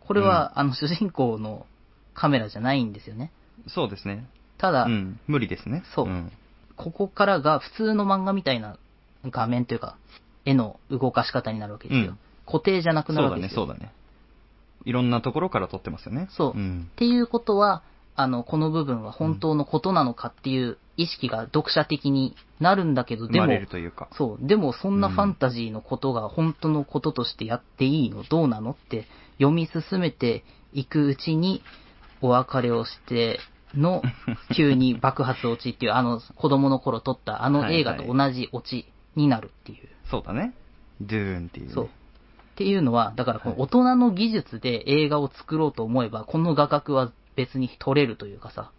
[0.00, 1.66] これは、あの、主人公の
[2.14, 3.30] カメラじゃないんですよね。
[3.68, 4.26] そうですね。
[4.58, 5.20] ただ、うん。
[5.26, 5.84] 無理ですね。
[5.94, 6.32] そうん
[6.76, 8.78] ここからが普通の漫画みたいな
[9.24, 9.96] 画面というか、
[10.44, 12.10] 絵の動かし方になるわけですよ。
[12.10, 13.66] うん固定じゃなくなそうだね、るわけですよ。
[13.66, 13.92] そうだね。
[14.84, 16.28] いろんなところから撮ってますよね。
[16.30, 16.94] そううんっ。
[16.94, 17.82] ていうことは、
[18.14, 23.46] あの、この部分は本当のことなのかっていう意識が読者的になるんだけど、でも。
[24.12, 29.06] そう、でもそんなファンタジーのことが本当のこととしてやっていいのどうなのって
[29.38, 31.62] 読み進めていくうちに、
[32.22, 33.40] お別れをして
[33.74, 34.02] の、
[34.56, 39.88] 急に爆発落ちっていう、あの、子供の頃撮ったあの映画と同じ落ちになるっていう。
[40.10, 40.54] そうだね。
[41.00, 41.72] ドゥーンっていうね。
[41.72, 41.84] そう。
[41.86, 41.88] っ
[42.56, 48.70] ていうのは、だからこの大人の技術で映画を作ろうと思えば、この画角は別に撮れるというかさ、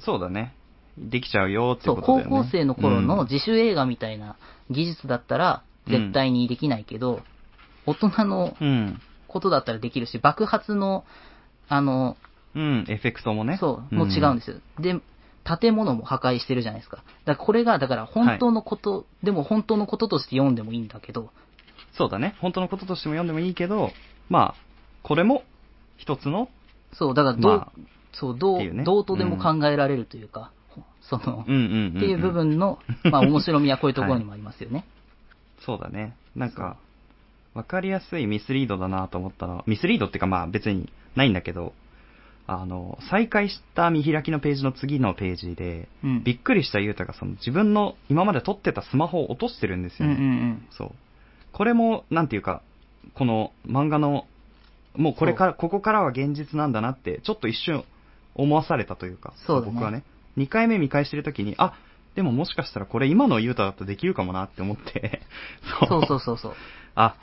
[0.00, 0.54] そうだね。
[0.98, 2.24] できちゃうよってことだよね。
[2.24, 4.36] 高校生の頃のうん自主映画みたいな
[4.68, 7.20] 技術だったら絶対にできないけど、
[7.86, 9.00] 大人のうん。
[9.30, 11.04] ことだったらできるし、爆発の、
[11.68, 12.16] あの、
[12.54, 13.58] うん、エフェクトもね。
[13.60, 14.56] そう、もう違うんですよ。
[14.78, 15.00] で、
[15.58, 16.96] 建物も破壊してるじゃないですか。
[16.96, 21.30] だからこれが、だから本当のこと、でも本当のこととして読んでもいいんだけど、
[21.92, 22.36] そうだね。
[22.40, 23.90] 本当のこととしても読んでもいいけど、
[24.28, 24.70] まあ、
[25.02, 25.42] これも
[25.96, 26.48] 一つの、
[26.92, 27.80] そう、だからどう、まあ
[28.12, 30.52] そう、どう、ねどうとでも考えられるというか、
[31.02, 31.96] その、うんうんうん、うん。
[31.96, 34.84] っていう部分の、まあ 面白みはこういうところにもありますよね。
[35.60, 36.14] そうだね。
[36.34, 36.76] なんか、
[37.54, 41.72] わかりやすいミスリードだなと思ったのは、ミスリードっていうかまあ別にないんだけど、
[42.52, 46.24] あの、再開した見開きのページの次のページで、うん。
[46.24, 50.20] びっくりしたゆうたがその自分の今まで撮ってたスマホを落としてるんですうんよね。
[50.20, 50.66] うんうん。
[50.76, 50.90] そう。
[51.52, 52.62] これも、なんていうか、
[53.14, 54.26] この漫画の、
[54.96, 57.84] もうこれから、ここからは現実なんだなって、ちょっと一瞬
[58.34, 60.02] 思わされたというか、そうだね僕はね、
[60.36, 61.74] 2回目見返してるときに、あ、
[62.16, 65.22] でももしかしたらこれ今のユータだとできるかもなって思って、
[65.88, 66.54] そうそうそうそう。
[66.96, 67.14] あ、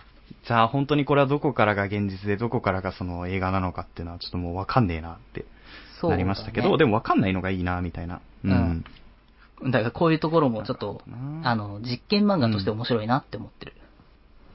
[0.45, 5.45] じゃあ本当にこれはどこからが現実でどこからがその映画なのかっていうのはちょっともうわかんねえなって
[6.03, 8.21] なりましたけど、でもわかんないのがいいな、みたいな。
[8.43, 8.85] うん。
[9.63, 11.01] だからこういうところもちょっと
[11.43, 13.73] あの、実験漫画として面白いなって思ってる。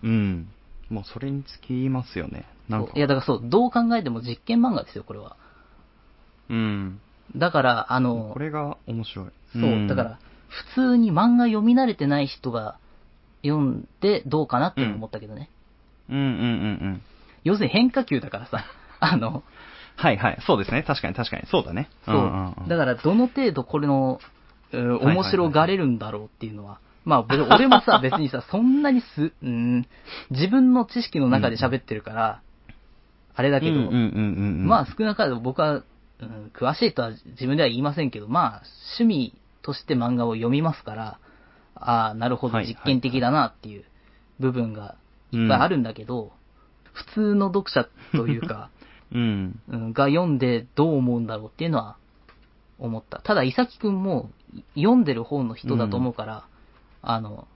[0.05, 0.49] うん。
[0.89, 2.45] もうそれにつきますよね。
[2.69, 2.93] なんか。
[2.95, 5.37] いや、だからそう、どう考えても実験漫画ですよ、これは。
[6.49, 7.01] うん。
[7.37, 9.27] だから、あのこ、れが面白い。
[9.53, 12.79] そう、んだから、普通に漫画読み慣れてない人が
[13.43, 15.51] 読んでどうかなって思ったけどね。
[15.57, 15.62] うん
[16.17, 16.35] うんうんう
[16.95, 17.03] ん。
[17.45, 18.65] 要するに変化球だからさ、
[19.01, 19.43] あの、
[19.97, 20.39] はいはい。
[20.47, 20.83] そうですね。
[20.83, 21.47] 確かに確かに。
[21.47, 21.89] そうだね。
[22.05, 22.17] そう。
[22.17, 24.21] んんんだから、どの程度これの、
[24.73, 29.87] えーはいはいはい面白がれるんだろうっていうのは、まあ、俺もさ、 別にさ、そんなにす、うん、
[30.31, 32.41] 自分の知識の中で喋ってるから、
[33.35, 33.99] あれだけど、うんうんうんう
[34.65, 34.67] ん。
[34.67, 35.83] まあ、少なからず僕は、
[36.21, 38.63] うん、詳しいとは自分では言いませんけど、まあ、
[38.99, 41.19] 趣味として漫画を読みますから、
[41.75, 43.85] ああ、なるほど、はい実験的だなっていう
[44.39, 44.97] 部分が
[45.33, 46.33] いっぱいあるんだけど、
[46.93, 48.71] 普通の読者というか、
[49.13, 49.61] うん。
[49.69, 51.97] うん、が読んでどう思うんだろうっていうのは
[52.79, 53.19] 思った。
[53.19, 54.31] ただ、伊崎くんも
[54.75, 56.45] 読んでる方の人だと思うから、
[57.03, 57.47] あの、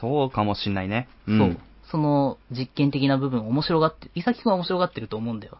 [0.00, 1.08] そうかもしんないね。
[1.26, 1.56] んそう、
[1.90, 5.58] その実験的な部分面白がって、伊崎くんは面白がってると思うんだよ。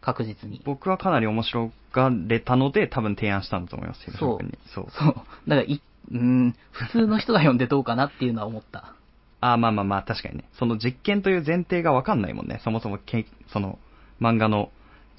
[0.00, 0.62] 確実に。
[0.64, 4.38] 僕はかなり面白がれたので、多分提案したんだと思います、そう
[4.74, 4.86] そう。
[4.90, 5.14] そう。
[5.14, 8.94] だからい、 うん、普通の人が読んでどうかなっていうのは思った。
[9.40, 10.44] あーまあまあまあ、確かにね。
[10.58, 12.60] その実験という前提がわかんないもんね。
[12.64, 13.78] そもそもけ、その、
[14.20, 14.70] 漫画の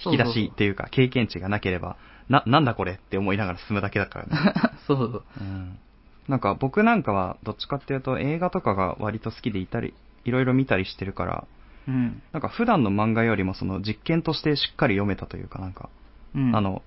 [0.04, 4.54] 引き出そうそうそうしっていうか、経験値がなければ、な、なんだこれって思いながら進むだけだからね。
[4.88, 5.24] そう。
[5.40, 5.80] うん。
[6.28, 9.94] なんか僕なんかは、どっちかっていうと映画とかが割と好きでいたり、
[10.26, 11.48] いろいろ見たりしてるから、
[11.88, 12.22] うん。
[12.34, 15.90] なんか普段の漫画よりもその実験としてしっかり読めたというか、なんか、
[16.36, 16.56] うん。
[16.56, 16.84] あ、の、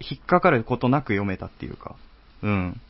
[0.00, 1.96] 引っかかることなく読めたっていうか、
[2.42, 2.80] うん。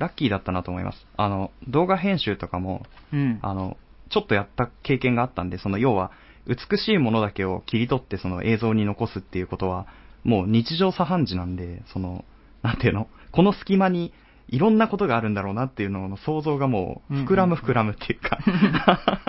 [0.00, 1.06] ラッキーだったなと思います。
[1.16, 3.38] あの、動画編集とかも、うん。
[3.42, 3.76] あの、
[4.08, 6.10] ちょっとやった経験があったんで、その要は、
[6.46, 9.86] 美しいものだけを切り取ってその映像に残すっていうことは、
[10.24, 12.24] もう日常茶飯事なんで、その、
[12.62, 13.08] なんていうの？
[13.30, 14.12] この隙間に
[14.48, 18.38] いろんなことがあるんだろうなっていうのの想像がもう、膨らむ膨らむっていうか。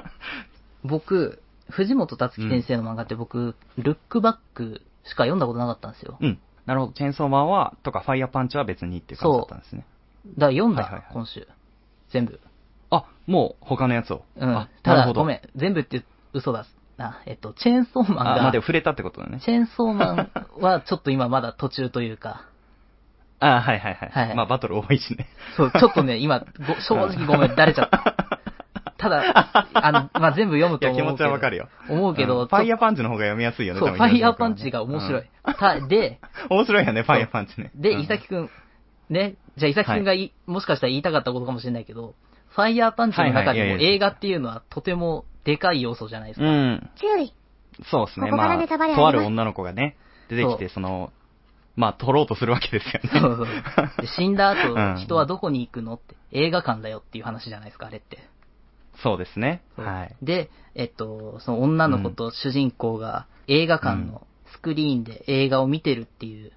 [0.84, 6.18] 僕、藤本達樹先生の漫画って僕、ルックバックしか読んだことなかったんですよ。
[6.20, 6.40] うん。
[6.66, 6.94] なるほど。
[6.94, 9.86] チェーンソーマンは、とかファイヤーパンチは別にっていう感じだったんですね。
[10.26, 11.48] だから読んだ、はいはいはい今週。
[12.12, 12.40] 全部。
[12.90, 14.24] あ、もう他のやつを。
[14.36, 14.70] うんあ。
[14.84, 15.22] ただ、なるほど。
[15.22, 15.42] ごめん。
[15.56, 16.04] 全部って
[16.34, 16.66] 嘘だ。
[16.98, 19.40] あ、えっと、チェーンソーマンあ、まあが、でも触れたってことだね。
[19.44, 22.46] チェーンソーマンはちょっと今まだ途中というか、
[23.40, 24.10] あはいはいはい。
[24.10, 25.28] はいまあバトル多いしね。
[25.58, 28.40] そう、ちょっとね、今、ご正直ごめん、だれちゃった。
[28.98, 31.08] ただ、あの、まあ、全部読むいや、と思うけど。
[31.08, 31.70] 気持ちはわかるよ。
[31.90, 35.24] 思うけど、んファイヤーンパンチの方が読みやすいよね、そう、多分ファイヤーパンチが面白い。
[35.58, 36.20] たで、
[36.52, 37.72] う ん面白いよね、ファイヤーパンチね。
[37.74, 38.50] で、うん伊崎くん、
[39.10, 42.16] ね、じゃあ伊崎くんがい、もしかしたら言いたかったことかもしれないけど、
[42.50, 46.46] ファイヤーパンチの中でも映画っていうのはとてもでかい要素じゃないですか。
[46.46, 46.90] うん。
[46.96, 47.34] 注意。
[47.90, 48.26] そうですね。
[48.28, 49.98] ここからまあ、ネタバレありますとある女の子がね、
[50.30, 51.12] 出てきて、そその、
[51.76, 53.20] まあ、取ろうとするわけですよね。
[53.20, 53.46] そうそう。
[54.02, 58.20] で 死んだ後、うん人はどこに行くのって、映画館だよっていう話じゃないですか、あれって。
[59.02, 59.64] そうですね。
[59.78, 60.16] はい。
[60.22, 66.52] で、えっと、その女の子と主人公が映画館のスクリーンで映画を見てるっていう。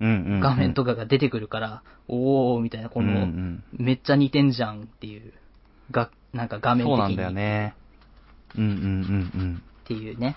[0.00, 5.32] 画面とかが出てくるから、おーみたいな、この、うんうんめっちゃ似てんじゃんっていう、
[5.90, 6.96] が、なんか画面的に。
[6.96, 7.74] そうなんだよね。
[8.56, 9.62] うんうんうんうん。
[9.84, 10.36] っていうね。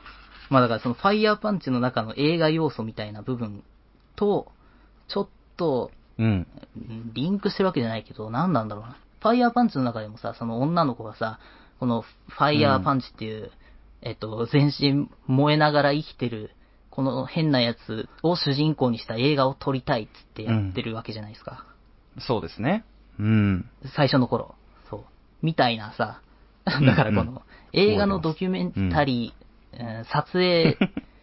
[0.50, 3.63] まあだからそのファイヤーパンチの中の映画要素みたいな部分
[4.15, 4.52] と、
[5.08, 6.48] ちょっと、うん。
[6.78, 8.98] うんリンクしてるわけじゃないけど、何なんだろうな。
[9.22, 11.39] ファイヤーパンチの中でもさ、その女の子がさ、
[11.80, 13.52] このファイヤーパンチっていう、
[14.02, 16.52] えっと、全身燃えながら生きてる、
[16.99, 21.65] この変なやつを主人公にした映画を撮りたいっつってやってるわけじゃないですか。
[22.19, 22.83] そうですね。
[23.17, 23.69] うん。
[23.95, 24.55] 最初の頃。
[24.89, 25.05] そう。
[25.41, 26.21] みたいなさ、
[26.65, 30.77] だからこうんの、映画のドキュメンタリー、うん撮影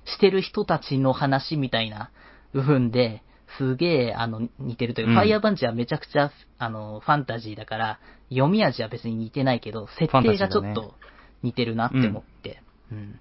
[0.06, 2.10] してる人たちの話みたいな
[2.54, 3.22] 部分で、
[3.58, 7.98] すげえ、あの、似てるというか、うんファイヤーパンチはめちゃくちゃ、あの、ファンタジーだから、
[8.30, 10.94] 読み味は別に似てないけど、設定がちょっと
[11.42, 12.62] 似てるなって思って。
[12.90, 13.20] うん。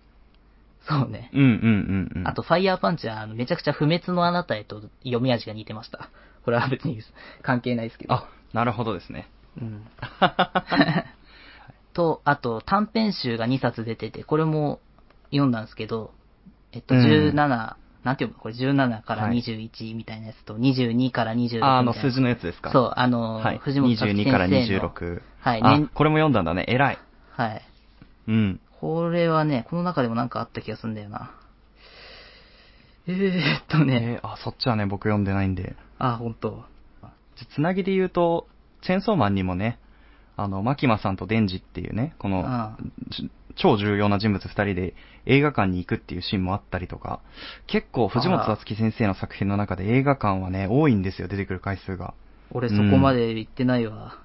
[0.88, 1.30] そうね。
[1.34, 2.28] うんうんうんうん。
[2.28, 6.10] あと、ファイヤーパンチは、あの、めちゃくちゃ不滅のあなたへと読み味が似てました。
[6.43, 7.02] これは別に
[7.41, 8.13] 関係ないですけど。
[8.13, 9.28] あ、なるほどですね。
[9.60, 9.86] うん。
[11.93, 14.80] と、あと短編集が2冊出てて、これも
[15.32, 16.12] 読んだんですけど、
[16.71, 18.38] えっと、うん17、なんていうの？
[18.38, 21.67] これ17から21みたいなやつと、22から26みたいな。
[21.67, 22.71] あ、あの数字のやつですか？
[22.71, 23.58] そう、あの、はい。
[23.58, 24.89] 藤本達樹22から先生の。
[24.91, 25.21] 26。
[25.39, 26.65] はい、あ年、これも読んだんだね。
[26.67, 26.98] 偉い。
[27.32, 27.62] はい。
[28.28, 28.60] うん。
[28.79, 31.31] これはね、この中でもなんかあった気がするんだよな。
[33.07, 35.75] えーっとね、えーあ、そっちはね、僕読んでないんで。
[35.99, 36.63] あ、本当
[37.35, 38.47] じゃつなぎで言うと、
[38.81, 39.79] チェーンソーマンにもね、
[40.38, 42.77] あの、マキマさんとデンジっていうね、このあ、
[43.09, 47.21] じ超重要な人物二人で映画館に行くっていうシーンもあったりとか、
[47.67, 52.13] 結構藤本達樹先生の作品の中で映画館はね、多いんですよ、出てくる回数が。
[52.51, 54.24] 俺そこまで行ってないわ。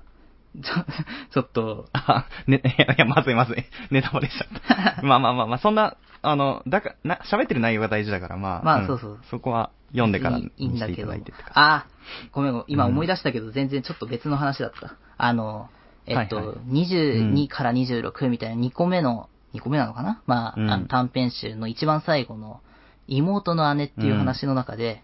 [0.63, 0.85] ちょ、
[1.33, 3.65] ちょっと、あ、ね、いや、いやまずいまずい。
[3.91, 5.03] ネタバレしちゃった。
[5.03, 8.61] まあまあまあまあ、そんな、あの、だか、な、喋ってる内容が大事だから、まあ。
[8.61, 11.43] んまあそうそうそこは読んでからいにいいんだけどしていただいてって。
[11.43, 14.95] 感あーごめんごめん、今思い出したけど、全然ちょっと別の話だった。
[15.17, 15.71] あの、
[16.07, 20.21] えっと、はいはい22から26みたいな2個目の、2個目なのかな？
[20.27, 22.61] まあ、うんあの短編集の一番最後の、
[23.07, 25.03] 妹の姉っていう話の中で、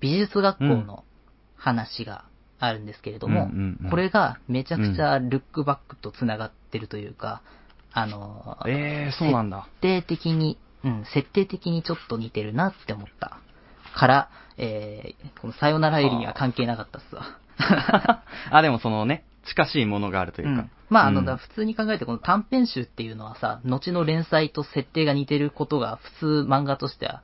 [0.00, 1.04] 美術学校の
[1.56, 2.24] 話が
[2.58, 7.42] あるんですけれども、うんうんうんこれがめちゃくちゃルックバックと繋がってるというか、
[7.92, 9.68] あの、じええー、そうなんだ。
[9.80, 13.38] 設定的に、うん、設定的にちょっと似てるなって思った。
[13.94, 17.38] から、えー、このさよならエリには関係なかったっすわ。
[18.50, 20.62] あ、でもそのね、近しいものがあるといううか。
[20.62, 27.22] ん、まあ、あの、うんだ普通に考えてこの短編集っていうのはさ、後の連載と設定が似てることが普通漫画としては、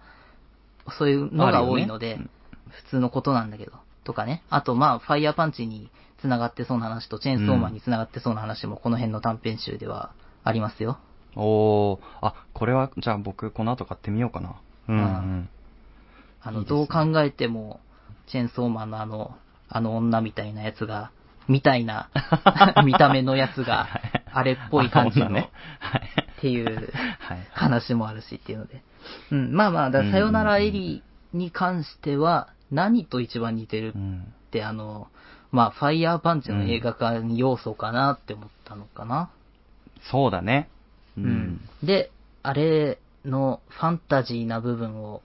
[0.98, 2.30] そういうのが多いので、あるよね
[2.70, 3.72] 普通のことなんだけど。
[4.04, 4.42] とかね。
[4.50, 10.12] あと、まあ、ファイヤーパンチに繋がってそうな話と、チェーンソーマンに繋がってそうな話も、この辺の短編集では
[10.44, 10.98] ありますよ。
[11.36, 14.56] おー、あ、これは、じゃあ僕、この後買ってみようかな。
[14.88, 15.48] うん、うん。
[16.42, 17.80] あの、いいですねどう考えても、
[18.26, 19.36] チェーンソーマンのあの、
[19.68, 21.10] あの女みたいなやつが、
[21.48, 22.10] みたいな、
[22.84, 23.88] 見た目のやつが、
[24.32, 25.50] あれっぽい感じの、あね。
[25.78, 26.02] はい。
[26.38, 27.48] っていうはい。
[27.52, 28.82] 話もあるしっていうので。
[29.30, 34.32] うん、まあまあ、ださよならエリに関しては、何と一番似てるっうん。
[34.50, 35.08] て、あの、
[35.52, 39.30] まあ、ファイヤーパンチの映画化に要素かなって思ったのかな。
[40.10, 40.68] そうだね。
[41.16, 41.60] ううん。。
[41.82, 42.10] で、
[42.42, 45.22] あれのファンタジーな部分を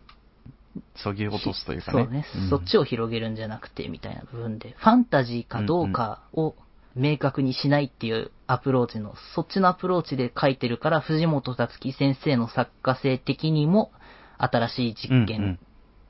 [0.95, 2.03] そぎ落とすというかね。
[2.03, 6.55] そうね、んそっちを広げるんじゃなくて、みたいな部分で、ファンタジーかどうかを
[6.95, 13.91] 明確にしないっていうアプローチの、そっちのアプローチで描いてるから、藤本タツキ先生の作家性的にも
[14.37, 15.59] 新しい実験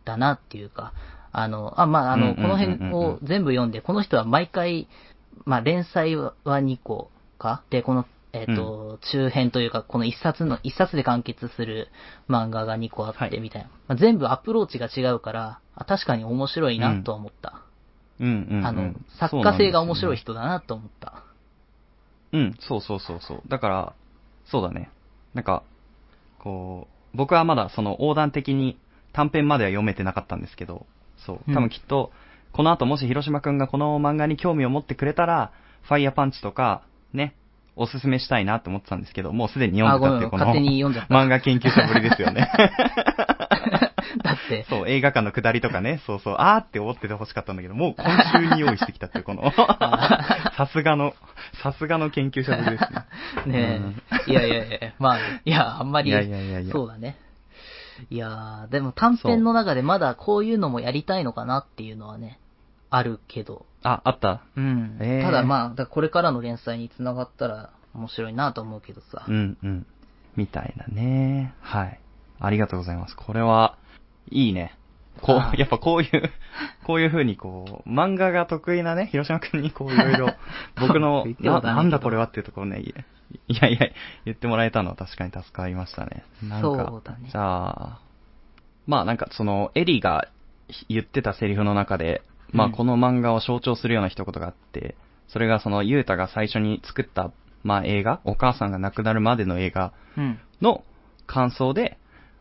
[0.04, 0.94] だなっていうか、
[1.38, 4.88] あの、あ、まあ、あの、うんうんうんうんこの辺を全部読んで、この人は毎回、
[5.46, 7.64] まあ、連載は2個か？
[7.70, 11.90] で、この、えっ、と、中編というか、この一冊の、一冊で完結する
[12.30, 13.70] 漫画が2個あっはいて、みたいな。
[13.88, 17.62] まあ、全部アプローチが違うから、あ確かに面白いなとは思った。
[18.20, 18.66] うんうんうん。
[18.66, 21.24] あの、作家性が面白い人だなと思った。
[22.32, 23.42] うん、そうそうそうそう。
[23.48, 23.94] だから、
[24.46, 24.90] そうだね。
[25.34, 25.64] なんか、
[26.40, 28.78] こう、僕はまだその横断的に
[29.14, 30.86] 短編までは読めてなかったんですけど、
[31.26, 31.40] そう。
[31.48, 31.54] うん。
[31.54, 32.12] 多分きっと、
[32.52, 35.52] この後もし広島くんがこの漫画に興味を持ってくれたら、
[35.84, 36.84] ファイヤーパンチとか、
[37.14, 37.36] ね、
[37.76, 42.50] おすすめしたいなって思ってたんですけど、もうすでに読んでたっていうこの漫画研究者ぶりですよね。
[44.24, 49.52] だって、そう、映画館の下りとかね、そうそう、あーって思ってて欲しかったんだけど、もう今週に用意してきたっていう、この、
[50.56, 51.14] さすがの、
[51.62, 53.06] さすがの研究者ぶりですね。
[53.46, 53.82] ね
[54.28, 56.72] え、いやいやいや、まあ、いや、あんまり、いやいやいやいや。
[56.72, 57.18] そうだね。
[58.10, 62.40] いやー、でも短編の中でまだこういうのもやりたいのかなっていうのはね、
[62.90, 63.66] あるけど。
[63.84, 64.42] あ、あった？
[64.56, 64.98] うん。
[65.02, 69.26] えーただまあ、だこれからの連載につながったら面白いなと思うけどさ。
[69.28, 69.86] うんうん。
[70.36, 71.54] みたいなね。
[71.62, 72.00] はい。
[72.40, 73.16] ありがとうございます。
[73.16, 73.78] これは、
[74.30, 74.78] いいね。
[75.22, 76.30] こあう、やっぱこういう、
[76.86, 80.30] こういう風にこう、漫画が得意なね、広島くんにこういろいろ、
[80.80, 82.84] 僕のななんだこれはっていうところね、
[83.32, 83.90] い いやいや、
[84.26, 86.24] 言ってもらえたのは確かに助かりましたね。
[86.44, 88.00] なんか、そうだねじゃあ、
[88.88, 90.28] まあなんかその、エリが
[90.90, 94.96] 言ってたセリフの中で、まあうんこの漫画を象徴するような一言があって、
[95.28, 97.32] それがその、ユータが最初に作った、
[97.64, 100.40] まあ映画、お母さんが亡くなるまでの映画うん。
[100.62, 100.84] の
[101.26, 101.98] 感想で、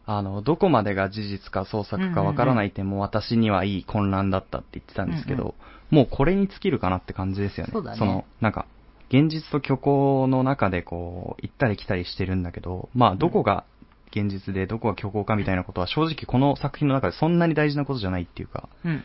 [0.06, 5.54] あの、どこまでが事実か創作かわからない点も私にはいい混乱だったって言ってたんですけど、
[5.90, 7.72] もうこれに尽きるかなって感じですよね。
[7.72, 8.66] そうだねの、なんか、
[9.08, 13.64] 現実と虚構の中でこう、行ったり来たりしてるんだけど、まあ、どこが
[14.10, 19.04] 現実でどこが虚構かみたいなことは正直この作品の中でそんなに大事なことじゃないっていうか、うん。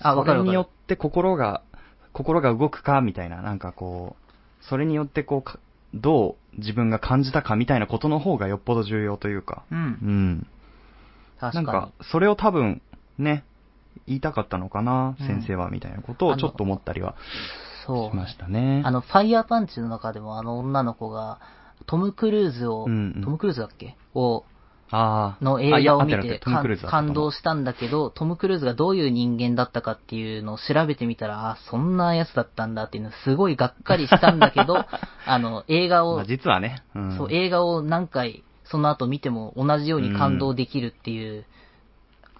[0.00, 0.68] あ、わかるそれによっ。
[0.86, 1.62] て心が、
[2.12, 5.58] 心が動くかみたいな、なんかこう、それによってこうか、
[5.94, 9.74] どう自分が感じたかみたいなことの方がよっぽど重要というか、う。
[9.74, 10.46] うんん。
[11.40, 11.66] 確かに。
[11.66, 12.82] なんか、それを多分、
[13.18, 13.44] ね、
[14.06, 17.14] 言いたかったのかな、うん先生は、みたいなことをちょっと思ったりは
[17.86, 18.10] そう。
[18.10, 18.82] しましたね。
[18.84, 21.38] あの、ファイヤーパンチの中でもあの女の子が、
[21.86, 23.22] トム・クルーズを、うんうん。
[23.24, 23.96] トム・クルーズだっけ？
[24.14, 24.44] を、
[24.90, 25.44] あー。
[25.44, 26.40] の映画を見て
[26.86, 34.76] 感動したんだけど、トム・クルーズがどういう人間だったかっていうのを調べてみたら、あ、そんなやつだったんだっていうのすごいがっかりしたんだけど、
[35.26, 37.16] あの、映画をまあ、実はね、うん。
[37.16, 41.44] そう、映画を何回、その後見ても同じように感動できるっていう、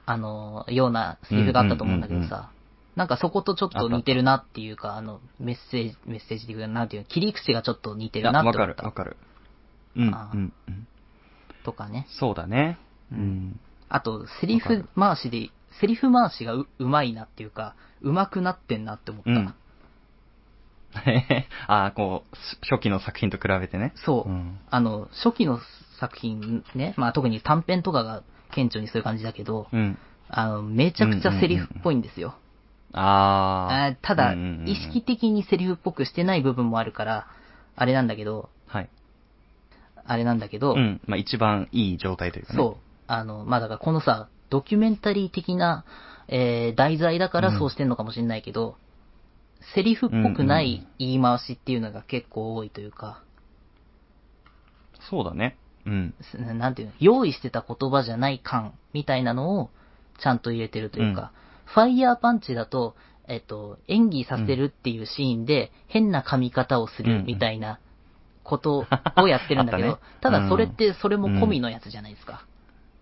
[0.07, 2.51] あの、ようなセリフがあったと思うんだけどうんうんうんさ、
[2.97, 8.82] なんかそことちょっと似てるなっていうか、あの、メッセージ、メッセージっていうか、なんていうの、切り口がちょっと似てるなってわか思った。
[8.82, 9.16] るわかる。
[9.97, 10.86] うん、あーうん、うん。
[11.64, 12.07] とかね。
[12.11, 12.78] そうだね。
[13.12, 13.61] ううんん。
[13.88, 19.30] あと、セリフ回しで、セリフ回しがううまいなっていうか、うまくなってんなって思った。
[19.30, 19.55] うん
[21.66, 23.92] ああ、こう、初期の作品と比べてね。
[23.97, 24.30] そう。
[24.30, 24.61] うん。
[24.70, 25.59] あの、初期の
[25.99, 28.22] 作品ね、まあ特に短編とかが
[28.53, 29.99] 顕著にする感じだけど、うん。
[30.28, 32.36] あの、めちゃくちゃセリフっぽいんですよ。
[32.95, 33.97] ああ。
[34.03, 37.26] ただ、うんうんうんうん意識的にセリフっぽくしてない部分もあるから、
[37.76, 38.88] あれなんだけど、はい。
[40.07, 41.01] あれなんだけど、うん。
[41.07, 42.57] まあ一番いい状態というかね。
[42.57, 42.82] そう。
[43.07, 45.84] あの、まあだからこのさ、ドキュメンタリー的な、
[46.28, 48.76] えー題材だからそうしてんのかもしれないけど、
[49.74, 53.22] セリフっぽくない言い回しっていうのが結構多いというか、
[55.11, 55.57] そうだね。
[55.86, 56.14] うん。
[56.30, 59.70] すなんていうの、用意してた言葉じゃない感みたいなのを
[60.20, 61.32] ちゃんと入れてるというか、
[61.75, 62.95] ファイヤーパンチだと、
[63.27, 67.81] えっと、演技させるっていうシーンで変な噛み方をするみたいな
[68.45, 72.47] ことをやってるんだけど、あったねただそれってそれも込みのやつじゃないですか。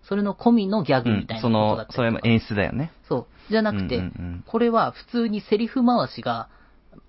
[0.07, 2.91] それの込みのギャグみたいなそことだっ、たりとかのそれも演出だよね。
[3.07, 3.51] そう。
[3.51, 6.49] じゃなくて、うんうんうんこれは普通にセリフ回しが、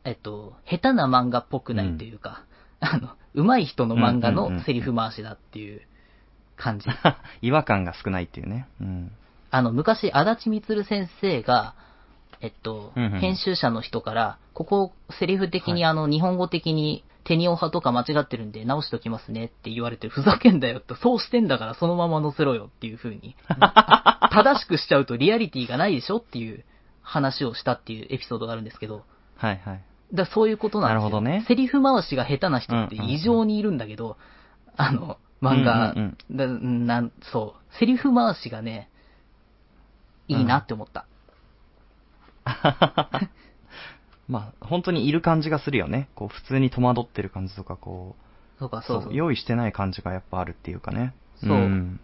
[0.04, 2.44] えっと、下手な漫画っぽくないというか、
[2.80, 5.82] あの、上手い人の漫画うんうんうんのセリフ回しだっていう
[6.56, 6.86] 感じ。
[7.42, 8.68] 違和感が少ないっていうね。
[8.80, 9.12] うん。
[9.54, 11.76] あの、昔、足立みつる先生が、
[12.40, 13.20] えっと、うんうん。
[13.20, 23.36] 編集者の人から、ここ、セリフ的に、あの、日本語的に、テニオ派とか間違ってるんで直しときますねって言われて、ふざけんだよって、そうしてんだからそのまま載せろよっていう風に。
[24.32, 26.64] 正しくしちゃうとリアリティがないでしょっていう
[27.00, 29.04] 話をしたっていうエピソードがあるんですけど、
[29.36, 29.80] はいはい。
[30.12, 30.98] だそういうことなんですよ。
[30.98, 31.44] なるほどね。
[31.46, 34.16] セリフ回しが下手な人って異常にいるんだけど、
[34.76, 36.36] あの、漫画、うんうん。
[36.36, 38.90] だなん、そう、セリフ回しがね、
[40.28, 41.06] いいなって思った。
[44.28, 46.08] まあ、本当にいる感じがするよね。
[46.14, 48.16] こう、普通に戸惑ってる感じとか、こ
[48.58, 49.14] そうか、う、そうそう。
[49.14, 51.14] 用意してない感じがやっぱあるっていうかね。
[51.36, 52.00] そうん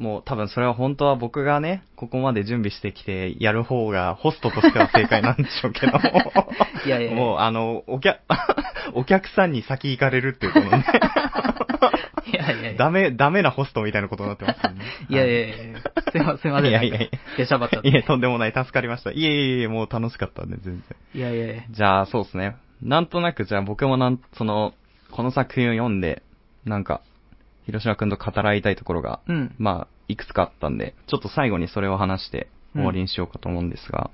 [0.00, 5.98] もう多分それは本当は僕がね、ここまで準備してきてやる方がホストとしては正解なんでしょうけども。
[6.86, 8.18] いやいやいやもうあの、お客、
[8.94, 10.86] お客さんに先行かれるっていうこのね、
[12.26, 12.78] いやいやいや。
[12.78, 14.84] ダメ、ダメなホストみたいなことになってますよね。
[15.08, 15.78] いやいやいやいや。
[16.10, 17.76] すいません、すいやいやいやでしゃばった。
[17.76, 18.52] いえ、とんでもない。
[18.52, 19.10] 助かりました。
[19.10, 20.84] いえいえいえ、もう楽しかったんで、全然。
[21.14, 21.62] いやいやいや。
[21.70, 22.56] じゃあ、そうですね。
[22.82, 24.74] なんとなく、じゃあ僕もなん、その、
[25.10, 26.22] この作品を読んで、
[26.64, 27.02] なんか、
[27.66, 29.54] 広島くんと語らいたいところが、うん。
[29.58, 34.10] まあ、いくつかあったんで、ちょっと最後にそれを話して終わりにしようかと思うんですが、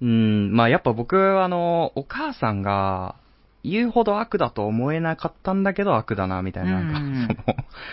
[0.00, 3.16] うーん、まあやっぱ僕はあの、お母さんが、
[3.68, 7.42] 言うほど悪だと思えなかったんだけど悪だな、みたいな、うんなんか、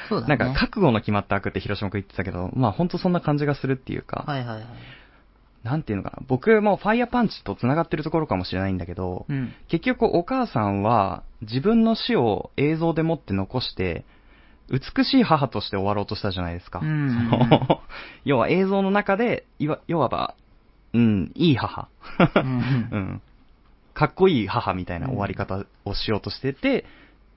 [0.07, 0.37] そうだね。
[0.37, 4.65] なんか覚悟の決まった悪って広島くん言ってたけど、まあほんとそんな感じがするっていうか、はいはいはい。
[5.63, 9.53] なんていうのかな、僕もファイヤーパンチと繋がってるところかもしれないんだけど、うん。
[9.67, 14.05] 結局お母さんは自分の死を映像でもって残して、
[14.69, 16.79] 美しい母として終わろうとしたじゃないですか。
[16.79, 17.81] うんその
[18.25, 20.35] 要は映像の中で、いわ、いわば、
[20.93, 21.87] うん、いい母。
[22.19, 22.59] ううん
[23.17, 23.21] ん。
[23.93, 26.85] かっこいい母みたいな終わり方をしようとしてて、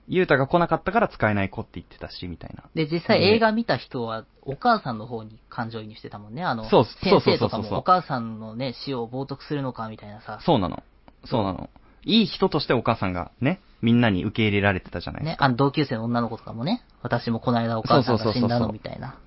[0.07, 2.63] ゆうたが来なかったから使えない子って言ってたし、みたいな。
[2.73, 6.43] で、実際映画見た人は、お母さんの方に感情移入してたもんね。
[6.43, 10.39] あの、そうそうそう先そもお母さんのね、死を冒涜するのかみたいなさ。
[10.41, 10.81] そうなの。
[11.25, 11.69] そうなの。
[12.05, 19.07] いい人としてお母さんがね、みんなに受け入れられてたじゃないですか。、ねあの同級生の女の子とかもね、私もこの間お母さんが死んだのみたいな。
[19.07, 19.19] だか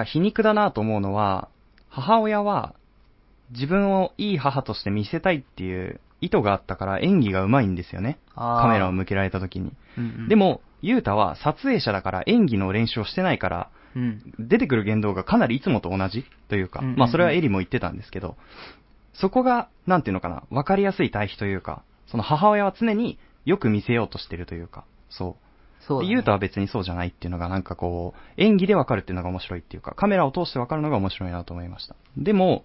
[0.00, 1.48] ら皮肉だなと思うのは、
[1.90, 2.74] 母親は
[3.50, 8.18] 自分をいい母として見せたいっていう意図があったから演技が上手いんですよね。
[8.34, 9.72] カメラを向けられた時に。
[9.98, 14.22] うんうんで、も、ゆうたは撮影者だから演技の練習をしてないから、うん。
[14.38, 18.36] 出てくる言動がかなりいつもと同じというか、うんうんうんまあそれはエリも言ってたんですけど、
[19.12, 25.86] そこが、なんていうのかな、わかりやすい対比というか、その母親は常によく見せようとしてるというか、そう。
[25.86, 26.08] そうね。
[26.08, 31.96] ゆうたは別にそうじゃないっていうのがなんかこう、演技でわかるっていうのが面白いっていうか、カメラを通してわかるのが面白いなと思いました。
[32.16, 32.64] でも、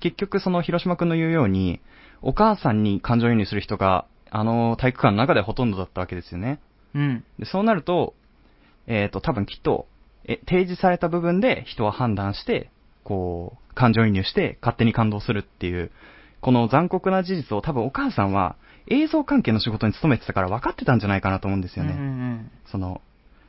[0.00, 1.80] 結局その広島くんの言うように、
[2.22, 6.60] お母さんに感情移入する人が、あの体育館の中でほとんどだったわけですよね。
[6.94, 7.24] うん。
[7.38, 8.14] で、そうなると、
[8.86, 9.86] えっ、と、多分きっと、
[10.24, 12.70] え、提示された部分で人は判断して、
[13.04, 15.90] こう、感情移入して勝手に感動するっていう、
[16.40, 18.56] この残酷な事実を多分お母さんは
[18.88, 21.92] 映像関係の仕事に勤めてたから分かってたんじゃないかなと思うんですよね。
[21.92, 23.00] うんうんその、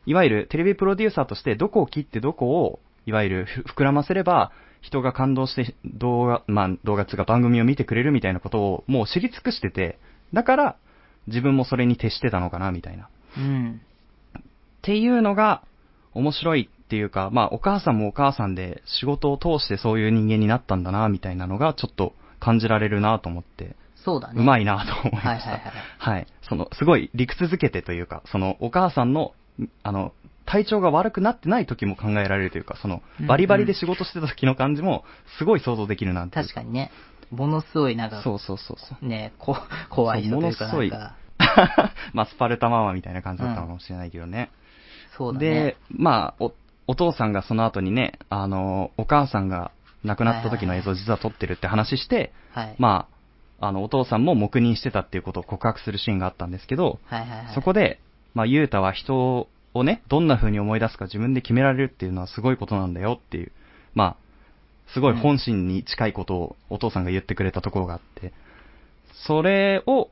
[0.05, 4.51] いわゆるテレビプロデューサーとしてどこを切ってどこを、いわゆるふ膨らませれば、
[4.87, 9.99] 人が感動して動画、まあ動画つうか番組を見てくれるみたいなことをもう知り尽くしてて、
[10.33, 10.75] だから
[11.27, 13.09] 自分もそれに徹してたのかなみたいな。
[13.37, 13.43] うん。
[13.43, 13.81] うん。
[14.39, 14.41] っ
[14.81, 15.63] ていうのが
[16.13, 23.75] 面白いっていうか、まあお母さんもお母さんで仕事を通してそういう人間になったんだなみたいなのがちょっと感じられるなと思って、
[24.05, 24.39] そうだね。
[24.39, 25.51] うまいなと思いました。
[25.51, 25.73] はいはいはい。
[25.97, 26.27] はい。
[26.47, 29.33] その、すごい理屈づけてというか、その、お母さんの、
[29.83, 30.13] あの、
[30.47, 35.03] 体調が悪くなってない時も考えられるというか、そのうんう、んバリバリで仕事してた時の感じも、
[35.37, 36.91] すごい想像できるなっていう確かにね。
[37.29, 39.05] ものすごいなんか、そうそうそうそう。
[39.05, 39.57] ね、こ
[39.89, 44.49] 怖い人というかそうものすごいなんか、 まあ、スパルタママみたいな感じだったのかもしれないけどね。
[45.17, 45.45] そうだね。
[45.45, 46.53] で、まあ、お、
[46.87, 49.71] お父さんがその後にね、あの、お母さんが
[50.05, 52.75] 亡くなった時の映像を実は撮ってるって話して、はい。
[52.77, 53.07] ま
[53.59, 57.55] あ、あの、お父さんも黙認してたっていうことを告白するシーンがあったんですけど、はいはいはい。
[57.55, 57.99] そこで、
[58.33, 63.51] まあ、ゆうたは人をね、どんな風に思い出すか自分で決められるっていうのはすごいことなんだよっていう、
[63.93, 64.17] まあ、
[64.93, 68.33] すごい本心に近いことをお父さんが言ってくれたところがあって、
[69.27, 70.09] それを、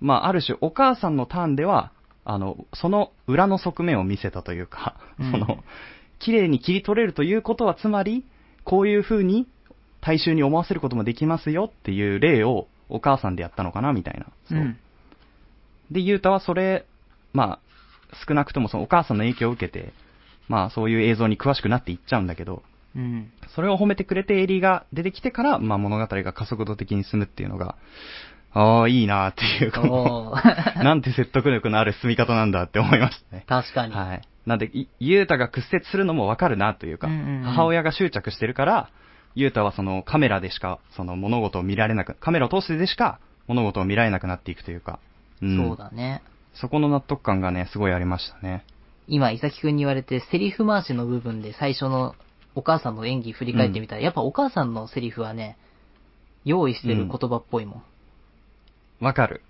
[0.00, 1.92] まあ、ある種お母さんのターンでは、
[2.24, 5.30] あの、その裏の側面を見せたというか、うん。
[5.30, 5.62] その、
[6.18, 8.24] 綺麗に切り取れるということは、つまり、
[8.64, 9.46] こういう風に
[10.00, 14.26] 大衆に思わせることもできますよっていう例をお母さんでやったのかな、みたいな。
[14.48, 14.58] そう。
[14.58, 14.78] うん。
[15.90, 16.84] で、ゆうたはそれ、
[17.32, 17.58] まあ、
[18.26, 19.92] 少なくともそのお母さんの影響を受けて、
[20.48, 22.62] まあそういう映像に詳しくなっていっちゃうんだけど、
[22.94, 23.30] うん。
[23.54, 27.76] それを褒めてくれてエリーが出てきてから、まあ物語が加速度的に進むっていうのが、
[28.52, 33.44] ああ、いいなっていう、このおー なんて説得力のある進み方なんだって思いましたね。
[33.46, 33.92] 確かに。
[33.92, 34.22] はい。
[34.46, 38.88] なんで、いゆうたが屈折するのもわかるなというか、うんうんうん母親が執着してるから、
[39.34, 44.98] ゆうたはそのカメラでしか、その物事を見られなく、カメラを通してでしか物事を見られなくなっていくというか、
[45.44, 46.22] んそうだね。
[46.60, 48.64] そこの納得感がね、すごいありましたね。
[49.08, 52.14] 今、伊崎くんに言われて、セリフ回しの部分で最初の
[52.54, 55.58] お母さんの演技振り返ってみたら、やっぱお母さんのセリフはね、
[56.44, 57.82] 用意してる言葉っぽいも
[59.00, 59.04] ん。
[59.04, 59.42] わかる。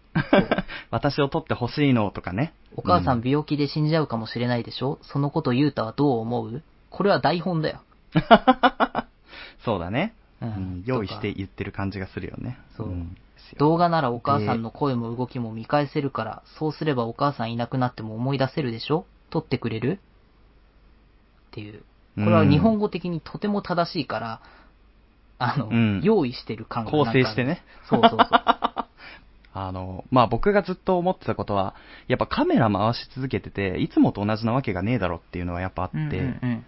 [0.91, 2.55] 私を撮ってほしいのとかね。
[2.75, 6.63] お母さうん病気で死んじゃうかもしれないでしょ、そのことゆうたはどう思う？
[6.91, 7.81] これは台本だよ。
[9.65, 10.83] そうだね、ううんん。
[10.87, 12.59] 用意して言ってる感じがするよね。
[12.77, 19.07] そうんですよ動画ならお母さんの声も動きも見返せるから、そうすればお母さんいなくなっても思い出せるでしょ？
[19.31, 20.01] 撮ってくれる？
[21.49, 21.83] っていう。
[22.17, 24.41] これは日本語的にとても正しいから、
[25.39, 27.63] あの、うん用意してる感がなんか構成してね。
[27.91, 28.19] そうそうそう。
[29.59, 31.75] あの、まあ、僕がずっと思ってたことは、
[32.09, 36.65] やっぱカメラ回し続けてて、いつもと同じなわけがねえだろっていうのはやっぱあって、うんうんうん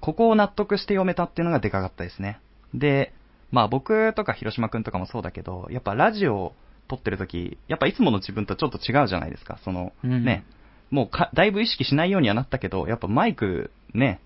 [0.00, 2.38] ここを納得して読めたっていうのがでかかったですね。
[2.72, 3.12] で、
[3.50, 6.52] まあ僕とか広島くんとかもそうだけど、やっぱラジオを
[6.88, 9.58] 撮ってる時やっぱいつもの自分とちょっと違うじゃないですか。
[9.64, 10.24] その、うん。
[10.24, 10.44] ね、
[10.90, 14.20] もうか、だいぶ意識しないようにはなったけど、やっぱマイク、ね、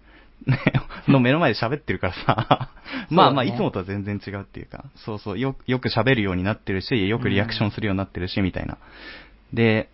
[0.46, 0.58] ね
[1.08, 2.70] の目の前で喋ってるからさ、
[3.10, 8.78] まあまあ、いつもとは全然違うっていうか、そうそう、よよく喋るようになってるし、よくリアクションするようになってるし、みたいな。
[9.52, 9.88] で、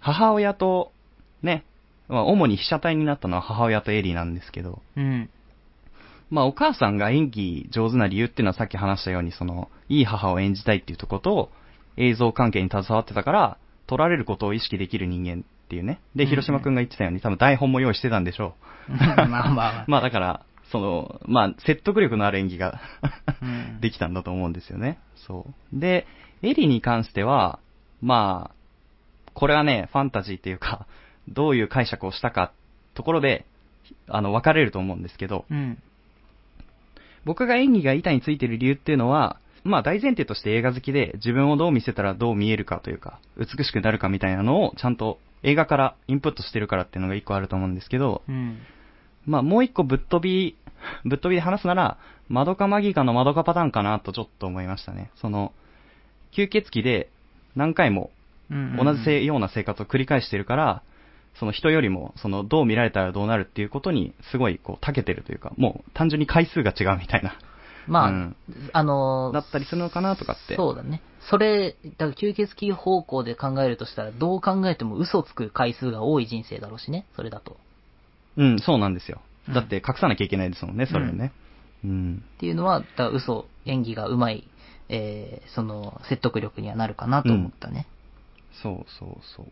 [0.00, 0.92] 母親と、
[1.42, 1.64] ね、
[2.08, 5.30] まあ、主に被写体になったのは母親とエリーなんですけど、うん。
[6.30, 11.50] まあ、お母さんが演技上手な理由っていうのはさっき話したように、その、いい母を演じたいっていうところと、
[11.96, 16.00] 映像関係に携わってたから、撮られることを意識できる人間っていうね。
[16.14, 18.54] で、広島くんが言ってたように、多分台本も用意してたんでしょ
[18.88, 19.84] まあまあまあう。
[19.90, 22.80] まあだから、その、まあ、説得力のある演技が
[23.40, 24.98] うん できたんだと思うんですよね。
[25.14, 25.78] そう。
[25.80, 26.06] で、
[26.42, 27.60] エリに関しては、
[28.02, 28.54] まあ、
[29.32, 30.86] これはね、ファンタジーっていうか、
[31.28, 32.52] どういう解釈をしたか、
[32.94, 33.46] ところで、
[34.08, 35.78] あの、分かれると思うんですけど、うん。
[37.26, 48.58] 僕が演技が板についてる理由っていうのは、まあ大前提として映画好きで自分をどう見せたらどう見えるかというか、美しくなるかみたいなのをちゃんと映画からインプットしてるからっていうのが一個あると思うんですけど、うん。
[49.26, 50.56] まあもう一個ぶっ飛び、
[51.04, 51.98] ぶっ飛びで話すなら、
[52.28, 55.10] マドカマギカのマドカパターンかなとちょっと思いましたね。
[55.16, 55.52] その、
[56.32, 57.10] 吸血鬼で
[57.56, 58.12] 何回も
[58.52, 60.82] うん同じせような生活を繰り返してるから、
[61.38, 67.36] その人よりも、その、どう見られたらどうなるっていうことに、すごい、こう、長けてるというか、もう、単純に回数が違うみたいな。
[67.86, 68.36] まあ、うん
[68.72, 70.56] あのーだったりするのかなとかって。
[70.56, 71.02] そうだね。
[71.30, 77.56] それ、だから吸血鬼方向で考えるとしたら、どう考えても嘘つく回数が多い人生だろうしね、それだと。
[78.36, 79.54] うん、そうなんですようん。
[79.54, 81.32] だって隠さなきゃいけないですもんね、それをね。
[81.84, 82.24] うん。
[82.36, 84.48] っていうのは、だ嘘、演技がうまい、
[84.88, 87.86] えー、その、説得力にはなるかなと思ったね。
[88.62, 89.46] そうそうそう。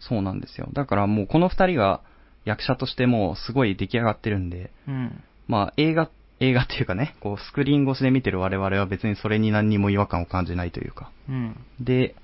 [0.00, 0.68] そうなんですよ。
[0.72, 2.00] だからもうこの二人が
[2.44, 5.22] 役者としてもうすごい出来上がってるんで、うん。
[5.48, 11.10] まあ映画、映画っていうかね、こうスクリーン越しで見てる我々は別にそれに何にも違和感を感じないというか。
[11.28, 11.56] うん。
[11.80, 12.14] で、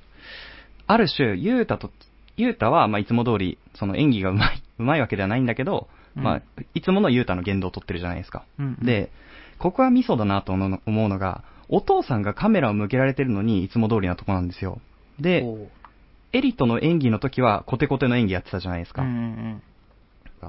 [0.87, 1.91] ある種、ゆうたと、
[2.37, 6.43] ゆうたは、まあ、いつも通り、その演技がうまい、うまいわけではないんだけど、うんまあ、
[6.75, 8.45] いつものゆうたの言動を取ってるじゃないですか。
[8.59, 8.77] うん。
[8.85, 9.11] で、
[9.59, 14.81] ここはミソだなと思うのが、お父さんがカメラを向けられてるのにいつも通りなとこなんですよ。
[15.19, 15.43] で、
[16.33, 19.03] エリとの演技の時はコテコテの演技やってたじゃないですか。
[19.03, 19.63] うんうん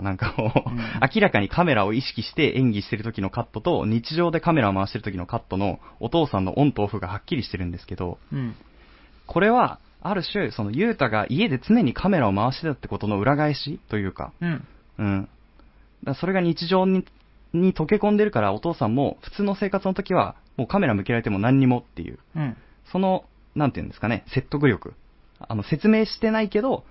[0.01, 0.77] なんかこう、うん
[1.13, 8.39] 明らかにカメラを意識して演技してる時のカットと、日常でカメラを回してる時のカットのお父さんのオンとオフがはっきりしてるんですけど、うん。
[8.39, 8.55] うん。
[9.27, 14.67] これは、ある種、その、ゆうたが家で常にカメラを回してたってことの裏返しというか、うん。
[14.97, 15.29] うん。
[16.03, 17.05] だそれが日常に
[17.53, 22.57] に溶け込んでるからお父さんも普通の生活の時はもうカメラ向けられても何にもっていう、うん。
[22.91, 23.25] その、
[23.55, 24.93] なんていうんですかね、説得力。
[25.49, 26.83] あの、説明してないけど、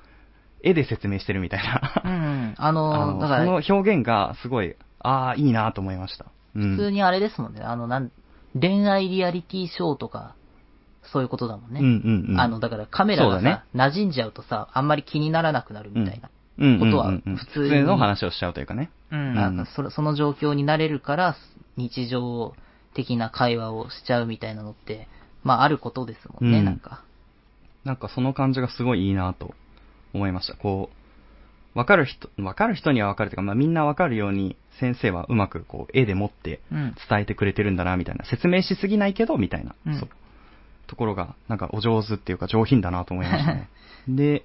[0.62, 2.02] 絵で説明してるみたいな。
[2.04, 2.54] うんうん。
[2.56, 6.26] ああの、のだから、その表現がすごい、ああ、いいなと思いました。
[6.54, 7.62] うん普通にあれですもんね。
[7.62, 8.10] あの、なん、
[8.58, 10.34] 恋愛リアリティショーとか、
[11.02, 11.80] そういうことだもんね。
[11.80, 12.40] うんうんうん。
[12.40, 16.30] あの、だからカメラがさ、馴染んじゃうとさ、あんまり気にならなくなるみたいな。
[16.58, 18.90] うんうんうんうん、ことは普通に普通の話をしちゃうというかね。
[19.10, 19.34] うん。
[19.34, 21.34] なんかそ、その状況になれるから、
[21.76, 22.54] 日常
[22.94, 25.08] 的な会話をしちゃうみたいなのって、
[25.42, 27.04] まあ、あることですもんね、うんなんか。
[27.84, 29.54] なんかその感じがすごいいいなと
[30.14, 30.54] 思いました。
[30.54, 30.90] こ
[31.74, 36.94] う、わかる人、わかる人にはわかるというか、まあみんなわかるように先生はうまくこう絵で持ってうん。
[37.08, 38.24] 伝えてくれてるんだな、みたいな。
[38.24, 39.74] 説明しすぎないけど、みたいな。
[39.86, 40.08] うんそう。
[40.86, 43.68] ところが、なんかお上手っていうか上品だなと思いましたね。
[44.08, 44.44] で、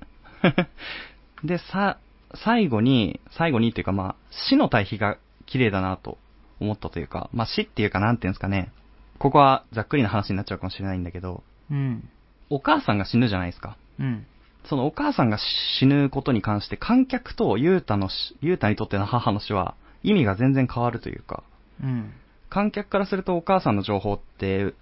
[1.44, 1.98] で、さ、
[2.36, 4.16] 最後に、最後にっていうかまあ、
[4.50, 6.18] 死の対比が綺麗だなと
[6.60, 8.72] 思ったというか、まあ死っていうかなんていうんですかね。
[9.20, 12.10] ここはざっくりな話になっちゃうかもしれないんだけど、うん。
[12.50, 13.78] お母さんが死ぬじゃないですか。
[14.00, 14.26] うん。
[14.66, 15.38] そのお母さんが
[15.80, 21.44] 死ぬことに関して観客とユータの死、ユータにとっての母の死は意味が全然変わるというか、
[21.82, 22.14] うん。
[22.50, 24.74] 観客からするとお母さんの情報って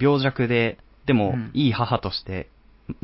[0.00, 2.48] 病弱で、でもうんいい母として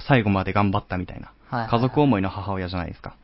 [0.07, 3.17] 最後まで頑張ったみたいな、はいはいはい家族思いの母親じゃないですか。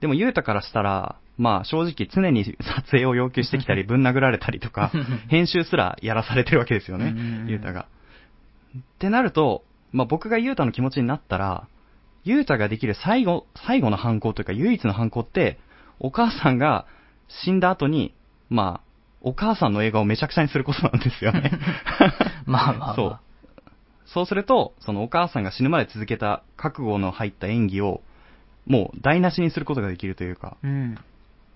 [0.00, 4.90] でもユータからしたら、まあ正直常に 撮影を要求してきたり ぶん殴られたりとか、
[5.28, 7.14] 編集すらやらされてるわけですよね
[7.46, 7.86] ユータが。
[8.76, 11.68] ってなると、まあ僕がユータの気持ちになったら、
[12.24, 15.58] ユータができる最後、最後の犯行というか唯一の犯行って、
[16.00, 16.86] お母さんが
[17.42, 18.14] 死んだ後に、
[18.50, 18.88] まあ、
[19.20, 21.52] お母さんの映画をめちゃくちゃにすることなんですよね。
[22.46, 22.94] まあまあまあ。
[22.94, 23.20] そう。
[24.06, 28.02] そうすると、そのお母さんが死ぬまで続けた覚悟の入った演技を、
[28.66, 30.96] もう台無しにすることができるというか、うん。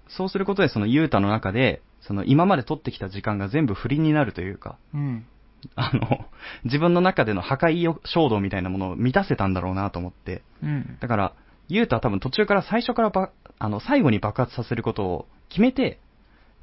[0.09, 5.27] そうすることでそのユータの中で、その今まで取ってきた時間が全部振りになるというか、うん。
[5.77, 6.27] あの、
[6.65, 10.99] 自分の中での破壊衝動みたいなものを満たせたんだろうなと思って、うん。
[11.01, 11.35] だから、
[11.69, 16.01] ユータは多分途中から最初からば、あの、最後に爆発させることを決めて、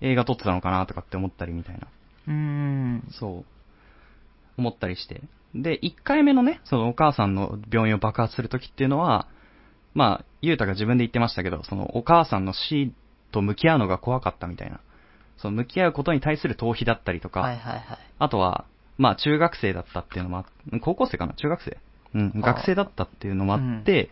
[0.01, 1.87] 映画撮ってたのかなとかって思ったりみたいな。
[2.27, 3.07] うん。
[3.11, 3.45] そう。
[4.57, 5.21] 思ったりして。
[5.55, 9.27] で、1回目のね、そのお母さんの病院を爆発するときっていうのは、
[9.93, 12.93] まあ、ユータが自分で言ってましたけど、そのお母さんの死
[13.31, 14.79] と向き合うのが怖かったみたいな。
[15.37, 17.97] その向き合うことに対する逃避だったりとか、はいはいはい。
[18.19, 18.65] あとは、
[18.99, 20.45] まあ中学生だったっていうのもあ
[20.81, 21.33] 高校生かな？
[21.33, 21.77] 中学生。
[22.13, 24.09] うん、学生だったっていうのもあって、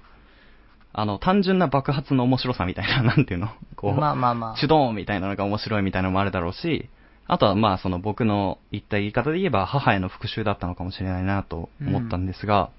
[0.93, 3.49] あの、単純な爆発の面白さみたいな、 なんていうの？
[3.75, 4.57] こう、まあまあまあ。
[4.57, 6.89] チュドーンみたいなのが面白いみたいなのもあるだろうし、
[7.27, 12.69] あとはまあその僕の言った言い方で言えば母への復讐だったのかもしれないなと思ったんですが、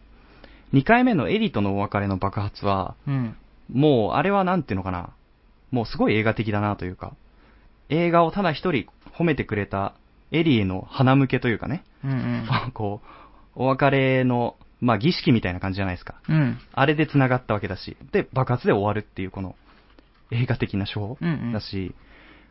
[0.73, 3.37] 2回目のエリとのお別れの爆発は、うん。
[3.71, 5.11] もうあれはなんていうのかな、
[5.71, 7.13] もうすごい映画的だなというか、
[7.91, 9.95] 映画をただ一人褒めてくれた
[10.31, 12.49] エリへの鼻向けというかね、うんうん。
[12.73, 13.01] こ
[13.57, 16.15] う、お別れの、まあ儀式みたいな感じじゃないですか。
[16.29, 16.59] うん。
[16.73, 19.57] あれで繋がったわけだし、で、爆発で終わるっていうこの
[20.31, 21.95] 映画的な手法うんうんだし、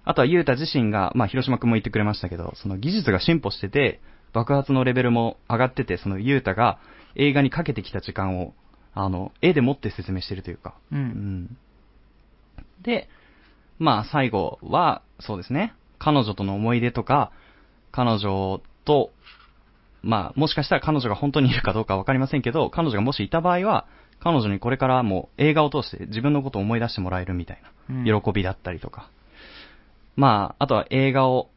[0.04, 4.00] あとはユータ自身が、まあ広島君も言ってくれましたけど、その技術が進歩してて、
[4.34, 6.80] 爆発のレベルも上がってて、そのユータが
[7.16, 8.54] 映画にかけてきた時間を、
[8.94, 10.96] あの、絵でもって説明してるというか、う。
[10.96, 11.58] うんん。
[12.82, 13.10] で、
[13.80, 17.32] まあ最後は、そうですね、彼女との思い出とか、
[17.92, 19.12] 彼女と、
[20.04, 23.86] まあもしかしたら彼女が本当にいるかどうかわかりませんけど、彼女がもしいた場合は、
[24.20, 29.10] 彼女にこれからも映画を通して自分のことを思い出してもらえるみたいうんな、喜びだったりとか。
[30.16, 31.50] まあ、あとは映画を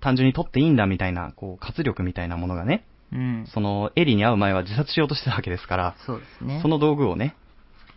[0.00, 3.46] 単純に撮っていいんだみたいな、こう、活力みたいなものがね、うん。
[3.52, 6.60] その、エリに会う前は自殺しようとしてたわけですから、そうですね。
[6.62, 7.36] その道具をね、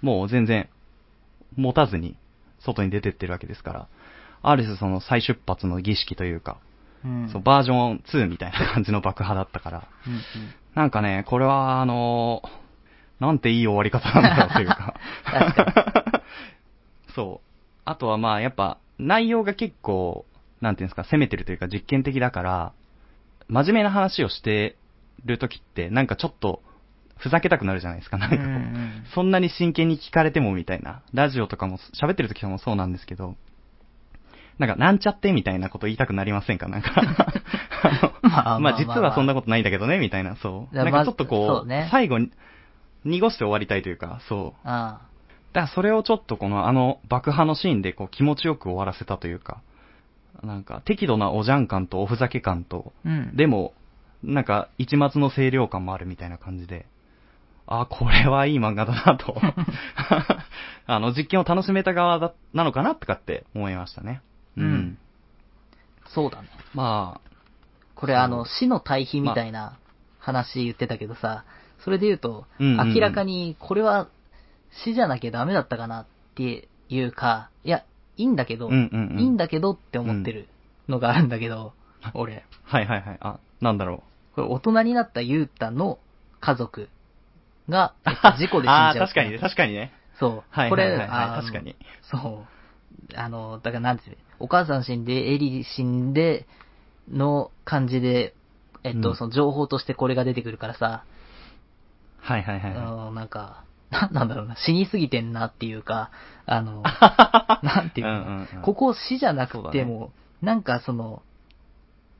[0.01, 0.70] もう全然
[1.56, 2.18] 持たずに
[2.60, 3.88] 外に出てってるわけですから、
[4.41, 6.58] ある種その再出発の儀式というか、
[7.06, 7.30] うん。
[7.30, 10.22] そうバージョン2みたいな感じの爆破だったから、うんうん。
[10.76, 12.41] なんかね、これはあの
[13.20, 14.93] なんていい終わり方なんだろうというか。
[17.16, 17.49] そう。
[17.86, 20.26] あとはまあやっぱ内容が結構、
[20.62, 22.74] なんていうんですか、攻めてるというか実験的だから、
[23.47, 24.78] 真面目な話をして
[25.26, 26.62] るときってなんかちょっと
[27.18, 28.18] ふざけたくなるじゃないですか。
[28.18, 31.04] なんかこう、うんうんそんなに真剣に聞かれてもみたいな。
[31.14, 33.36] ラジオとかも喋ってる時もそうなんですけど、
[34.60, 36.68] なんかなんちゃってみたいなこと言いたくなりませんか？
[36.68, 36.91] なんか
[38.22, 40.76] まあまあ実はそんなこことないんだけどね、みたいな、そう。
[40.76, 42.32] なんかちょっとこう、最後に、
[43.06, 44.68] 濁して終わりたいというか、そう。
[45.54, 49.62] だからそれをちょっとこのあの爆破のシーンでこう気持ちよく終わらせたというか、
[50.41, 53.10] なんか適度なおじゃん感とおふざけ感と、あ。
[53.10, 53.36] うん。
[53.36, 53.74] でも、
[54.24, 56.86] なんか一末の清涼感もあるみたいな感じで、
[57.68, 59.36] あ、これはいい漫画だなと。
[60.86, 64.22] あの、実験を楽しめた側だ、なのかなとかって思いましたね。
[64.58, 64.97] うん
[66.14, 66.49] そうだね。
[66.74, 67.20] ま
[67.95, 69.78] これあの、死の対比みたいな
[70.20, 71.45] 話言ってたけどさ、
[71.84, 74.10] それで言うと、明らかにこれは
[74.84, 77.84] 死じゃなきゃダメだったかなっていうか、いや、
[78.18, 78.70] いいんだけあ、ど。
[78.70, 80.47] いいんだけどって思ってる
[80.88, 81.74] のがあるんだけど、
[82.14, 82.45] 俺。
[82.64, 83.18] はいはいはい。
[83.22, 84.04] あ、なんだろ
[84.36, 85.99] これ大人になったゆうたの
[86.39, 86.89] 家族
[87.70, 88.95] が、 えっと事故で死んじゃう。
[88.97, 89.93] あ確かにね、確かにね。
[90.20, 90.43] そう。
[90.49, 91.76] はいこれ、はいはいはいあの確かに。
[92.01, 92.45] そ
[93.14, 93.18] う。
[93.18, 96.45] あの、だからなんていうのお母さん死んで、エリ死んで、
[97.09, 98.35] の感じで、
[98.83, 101.05] えっと、うんその情報としてこれが出てくるからさ、
[102.19, 102.83] はいはいはいはい。
[102.83, 106.11] あの、なんか、ななんだろうな、死にすぎてんなっていうか、
[106.45, 106.83] あの、
[107.63, 111.21] なんていうの、うんうんうんここ死じゃなくても、なんかその、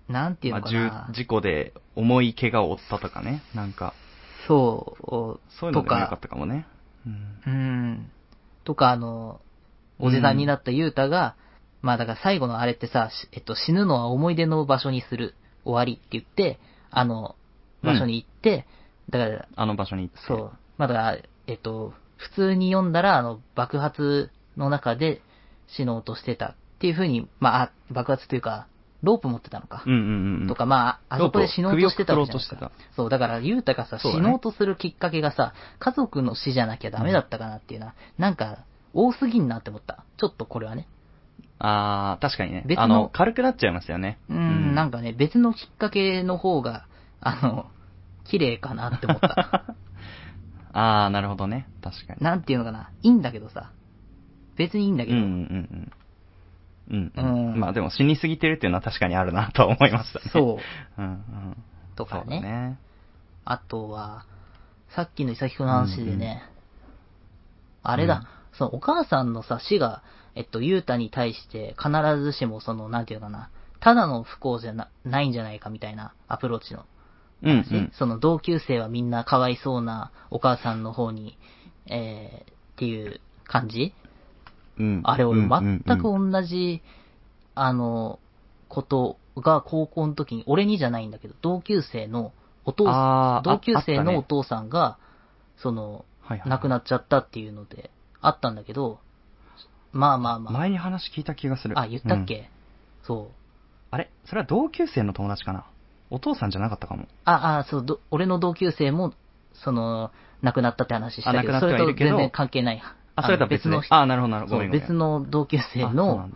[0.07, 3.41] なんていうまあ、のかな、重事故で重い怪我を負ったとかね。
[3.53, 3.93] なんか、
[4.47, 5.05] そう、
[5.59, 6.65] そういうのでもよかとったかもね。
[7.05, 7.41] うん。
[7.45, 8.11] うん。
[8.63, 9.41] とか、あの、
[9.99, 11.36] おじさんになったユータが、
[11.84, 16.60] まあだから最後のあれってさ、しえっと、死ぬのは思い出の場所にする、終わりって言って、
[16.90, 17.36] あの、
[17.84, 18.66] 場所に行って、
[19.10, 20.20] だから、あの場所に行って。
[20.26, 20.52] そう。
[20.78, 25.22] まあだから、えっと、普通に読んだら、あの、爆発の中で
[25.68, 28.68] 死のうとしてたっていう風に、まあ、あ爆発というか、
[29.02, 29.84] ロープ持ってたのか。
[29.86, 30.48] うんうんうん。
[30.48, 32.72] とか、まあ、あそこで死のうとしてたわけじゃない。
[32.96, 38.60] そう、だから、ゆうたがさ、死のうとするきっかけがさ、家族の死じゃなきゃダメだったかなっていうのは、なんか、
[38.94, 40.06] 多すぎんなって思った。
[40.18, 40.88] ちょっとこれはね。
[41.66, 42.64] ああ、確かにね。
[42.66, 44.20] 別のあの、軽くなっちゃいましたよね。
[44.30, 46.88] うーん、なんかね、別のきっかけの方が、
[47.22, 47.72] あの、
[48.26, 49.76] 綺麗かなって思った。
[50.74, 51.70] ああ、なるほどね。
[51.82, 52.20] 確かに。
[52.22, 53.72] なんていうのかな、いいんだけどさ。
[54.57, 55.91] 別にいいんだけど、うんうんうん
[56.91, 57.11] うん。
[57.16, 60.26] うん、うんまあでも死にすぎてるっていうのは確かにあるなとは思いましたね。
[60.34, 60.59] そ
[60.97, 61.01] う。
[61.01, 61.01] う。
[61.01, 61.64] うんうん。
[61.95, 62.41] とかね。
[62.41, 62.80] ね。
[63.45, 64.26] あとは、
[64.89, 66.43] さっきのイサキコの話でね、
[67.84, 70.03] あれだ、うんそのお母さんのさ、死が、
[70.36, 76.86] えっと、ユータに対して必ずしもその、なんていうのかな、ただの不幸じゃな、ないんじゃないかみたいなアプローチの
[77.44, 77.92] うんう話、ん。
[77.94, 81.38] その同級生はみんなかわいそうなお母さんの方に、
[81.88, 83.94] えー、っていう感じ？
[84.80, 85.02] うん。
[85.04, 85.50] あれ俺うん
[85.86, 86.82] 全くうん同じ、
[87.56, 88.20] あの、
[88.70, 92.32] ことが高校の時に、俺にじゃないんだけど、同級生の
[92.66, 94.98] お父あー同級生のお父さんが、
[95.58, 99.00] その、はいはい亡くなっちゃったっていうので、あったんだけど、
[99.94, 100.54] まあまあまあ。
[100.54, 101.80] 前に話聞いた気がする。
[101.80, 102.50] あ、言ったっうんけ、
[103.04, 103.36] そう。
[103.91, 104.10] あれ？
[104.26, 105.66] それは同級生の友達かな？
[106.10, 107.08] お父さんじゃなかったかも。
[107.26, 109.14] あ、あ、そう、ど俺の同級生も、
[109.54, 112.82] その、亡くなったって話したけど、それと全然関係ない。
[113.16, 114.68] あ、それとは別の人あ、なるほどなるほど。
[114.70, 116.30] 別の同級生の。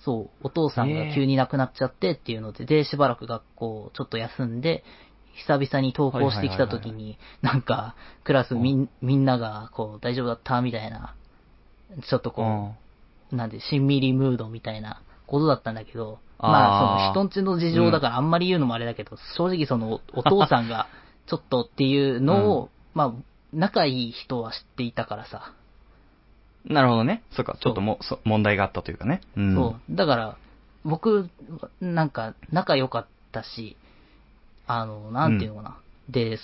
[0.00, 4.84] そう、お父さんが急に亡くなっちゃってっていうので、で、しばらく学校ちょっと休んで、
[5.46, 10.60] 久々に登校してきた時に、なんか、クラスみんみんなが、こう、大丈夫だった？
[10.60, 11.14] みたいな、
[12.08, 12.83] ちょっとこう、
[13.36, 20.88] なんで、しんみりムードみたいなことだったんだけど、まあ、その人んちの事情だからあんまり言うのもあれだけど、正直その、お父さんが、
[21.26, 23.12] ちょっとっていうのを、まあ、
[23.52, 25.52] 仲いい人は知っていたからさ、
[26.66, 27.22] なるほどね。
[27.30, 29.20] そうか、ちょっとも、そ問題があったというかね。
[29.36, 29.54] うん。
[29.54, 29.94] そう。
[29.94, 30.36] だから、
[30.82, 31.28] 僕、
[31.80, 33.76] なんか、仲良かったし、
[34.66, 35.76] あの、なんていうのかな。
[36.08, 36.42] で、そ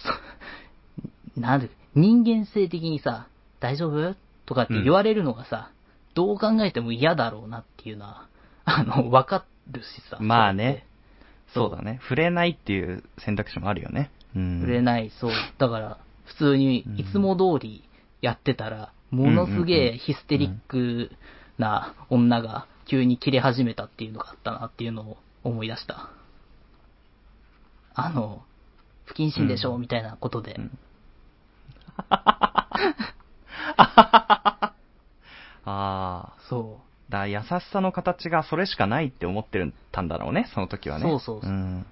[1.41, 3.29] なんで、人間性的にさ、
[3.61, 4.15] 大丈夫？
[4.47, 5.71] とかって言われるのがさ、
[6.15, 8.27] どう考えても嫌だろうなっていうのは、
[8.65, 10.19] あの、わかるしさ。
[10.21, 10.87] まあね
[11.55, 11.99] そうだね。
[12.03, 14.11] 触れないっていう選択肢もあるよね。
[14.37, 14.63] うん。
[14.63, 15.33] 売れない、そう。
[15.59, 17.83] だから、普通にうんいつも通り
[18.23, 21.11] やってたら、ものすげうんうんうんえヒステリック
[21.59, 26.11] な女が急に切れ始めたっていうのがあったなっていうのを思い出した。
[27.95, 28.45] あの、
[29.05, 30.55] 不謹慎でしょ、うんみたいなことで。
[30.55, 30.79] うん
[33.77, 34.40] あ
[35.65, 36.33] あ。
[36.49, 36.81] そ
[37.11, 41.05] だから優しさの形がそれしかないって思ってたんだろうね、その時はね。
[41.05, 41.87] そうそうそううん。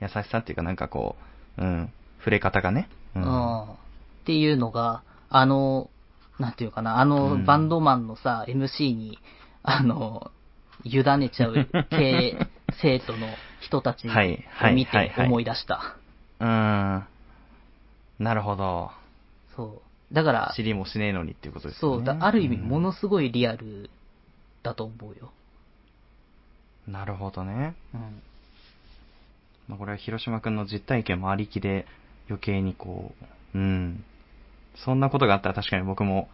[0.00, 1.16] 優しさっていうかなんかこ
[1.58, 1.92] う、うん。
[2.18, 2.88] 触れ方がね。
[3.14, 3.20] う。
[3.20, 3.62] ううん。
[3.62, 3.66] っ
[4.26, 5.90] ていうのが、あの、
[6.38, 9.18] なんていうかな、あの、うんバンドマンのさ、MC に、
[9.62, 10.30] あの、
[10.84, 12.36] 委ねちゃう系
[12.80, 13.28] 生徒の
[13.60, 15.96] 人たちはいはいを見はいはいて思い出した。
[16.40, 17.04] うん。
[18.18, 18.90] なるほど。
[19.56, 19.87] そう。
[20.12, 22.04] だから、知りもしねえのにっていうことですそう。
[22.04, 23.90] だある意味、うんものすごいリアル
[24.62, 25.32] だと思うよ。
[26.86, 27.74] なるほどね。
[27.94, 28.22] うん。
[29.68, 31.86] まあ、これは広島くんの実体験もありきで
[32.28, 33.12] 余計にこ
[33.54, 34.04] う、うん。
[34.84, 36.28] そんなことがあったら確かに僕も、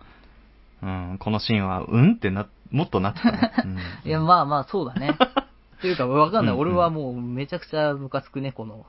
[0.83, 3.53] うん、このシーンは、うんってな、もっとなってたね。
[3.65, 5.17] うん いや、まあまあ、そうだね。
[5.79, 6.55] っていうか、わかんない。
[6.55, 8.87] うんうん俺はもう、めちゃくちゃムカつくね、この。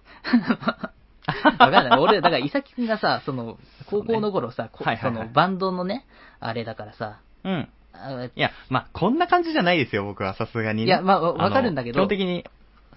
[1.60, 2.00] わかんない。
[2.00, 3.58] 俺、だから、伊崎くんがさ、その、
[3.88, 6.06] 高校の頃さ、こはいはいはいその、バンドのね、
[6.40, 7.70] あれだからさ、うん。
[7.94, 10.86] あいや、まあ、こんな感じじゃないですよ、僕は、さすがにね。
[10.86, 12.46] いやまあわのわかるんだけど基本的に、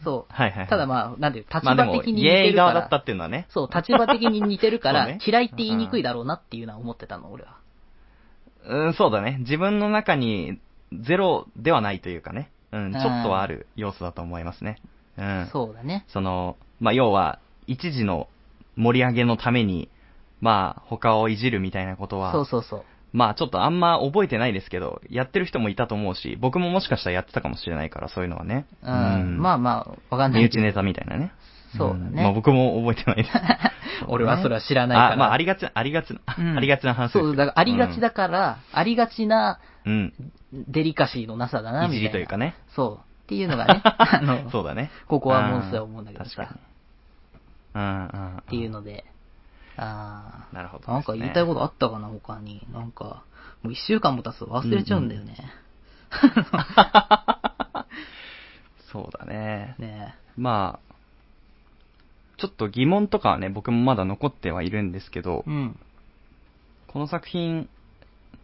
[0.04, 0.32] そう。
[0.32, 2.72] はいはいはいただまあ、なんていう、立まあでも、場的にイエーイ似てるから。
[2.72, 3.46] 側だったっていうのはね。
[3.48, 7.56] そう、立場的に似てるから、 そうね嫌いって言いにくいだろうなっていうのは思ってたの、俺は。
[8.66, 9.36] うん、そうだね。
[9.40, 10.58] 自分の中に
[10.92, 12.50] ゼロではないというかね。
[12.70, 14.76] うん、ちょっとはある要素だと思いますね。
[15.16, 15.48] うん。
[15.52, 16.04] そうだね。
[16.08, 17.38] その、まあ、要は、
[17.68, 18.28] 一時の
[18.76, 19.88] 盛り上げのために、
[20.40, 22.84] まあ、他をいじるみたいなことは、そうそうそう。
[23.12, 28.66] まあ、ちょっとあんま覚えてないですけど、やってる人もいたと思うし、僕ももしかしたらやってたかもしれないから、そういうのはね。
[28.82, 29.38] うん。
[29.40, 30.42] まあまあ、わかんない。
[30.42, 31.32] 身内ネタみたいなね。
[31.76, 33.30] そうだねんまあ、僕も覚えてないです。
[34.08, 35.12] 俺はそれは知らないから。
[35.14, 40.12] あ、まあ、ありがちな、ありがちな、うんありがちな話ですよそう、だからありがちだから、ありがちなうん。
[40.52, 42.08] デリカシーのなさだな、いじみたいな。
[42.08, 42.54] りというかね。
[42.74, 43.08] そう。
[43.24, 44.90] っていうのがね、 あの、そうだね。
[45.06, 46.67] ここはもうすぐ思うんだけどさ確かに。
[47.74, 48.36] うんうん。
[48.36, 49.04] っっていうので、
[49.76, 52.66] あなるほど、ーなんか言いたいことあったかな、他に。
[52.72, 53.22] なんか、
[53.62, 55.36] もう一週間も経つと忘れちゃうんだよね。
[58.90, 59.74] そうだね。
[59.78, 60.94] ねまあ、
[62.38, 65.78] ちょっと疑問とかはね、僕もまだ残ってはいるんですけどえ。、うん。
[66.88, 67.68] この作品、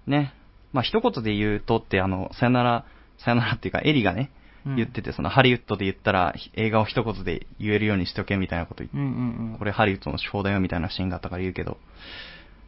[0.07, 0.35] ね、
[0.72, 2.85] まあ一言で言うとって、あの、さよなら、
[3.18, 9.59] さよならっていうか、エリがね、うん言ってて、そのハリウッドで言ったら、映画を一言で言えるようにしとけみたいなこと言って、うんうんうん。
[9.59, 11.79] これハリウッドの手法だよみたいなシーンがあったから言うけど、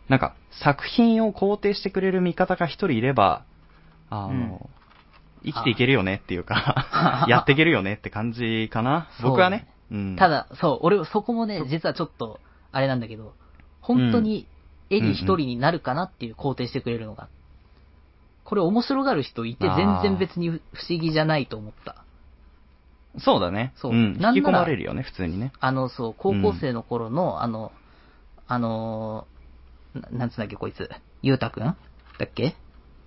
[0.08, 3.44] なんか、作品を肯定してくれる味方が一人いれば、
[4.10, 4.58] あの、うん
[5.44, 9.08] 生きていけるよねっていうか、 やっていけるよねって感じかな。
[9.22, 9.68] 僕はね。
[9.92, 10.16] うん。
[10.16, 12.40] ただ、そう、俺、そこもね、実はちょっと、
[12.72, 13.34] あれなんだけど、
[13.80, 14.48] 本当に
[14.90, 17.28] エリ一人になるかなっていう肯定してくれるのが。
[18.46, 22.04] これ面白がる人いて、全然別に不思議じゃないと思った。
[23.18, 23.72] そうだね。
[23.76, 24.18] そううん。
[24.20, 25.52] 引き込まれるよね、普通にね。
[25.58, 27.72] あの、そう、高校生の頃の、あの、
[28.46, 30.88] あのー、ななんつうんだっけ、こいつ。
[31.22, 31.64] ゆうたくん？
[31.64, 31.74] だ
[32.24, 32.54] っけ？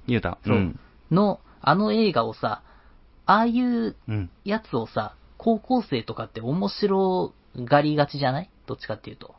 [0.07, 0.39] ゆうた。
[0.45, 0.79] そううん。
[1.11, 2.63] の、あの映画をさ、
[3.25, 4.29] ああいううん。
[4.43, 8.49] やつをさ、高校生とかって面白がりがちじゃない？
[8.65, 9.35] どっちかっていうと。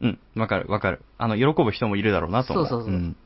[0.00, 0.18] うん。
[0.34, 1.04] わかる、わかる。
[1.18, 2.66] あの、喜ぶ人もいるだろうなと思う。
[2.66, 3.16] そうそうそうん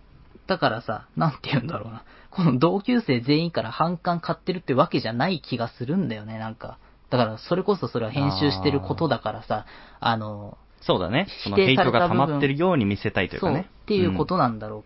[0.48, 2.04] だからさ、なんて言うんだろうな。
[2.30, 6.78] この同級生全員から反感買ってるってわけじゃない気がするんだよね、なんか。
[7.10, 9.66] だから、それこそそれは編集してることだからさ、
[10.00, 11.26] あの、そうだね。
[11.44, 13.68] そのヘイトが溜まってるように見せたいというそう、かね。
[13.82, 14.84] っていうことなんだろ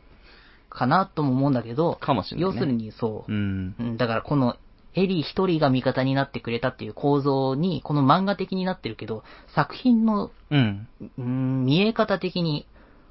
[0.71, 3.75] う、かなとも思うんだけど、かもしれないね要するにそうう、ん。
[3.79, 4.57] うん、だからこの、
[4.95, 9.23] エリー一人が味方になってくれたっていう構造に、この漫画的になってるけど、
[9.55, 10.89] 作品の、うん。
[11.19, 12.67] うん、見え方的に、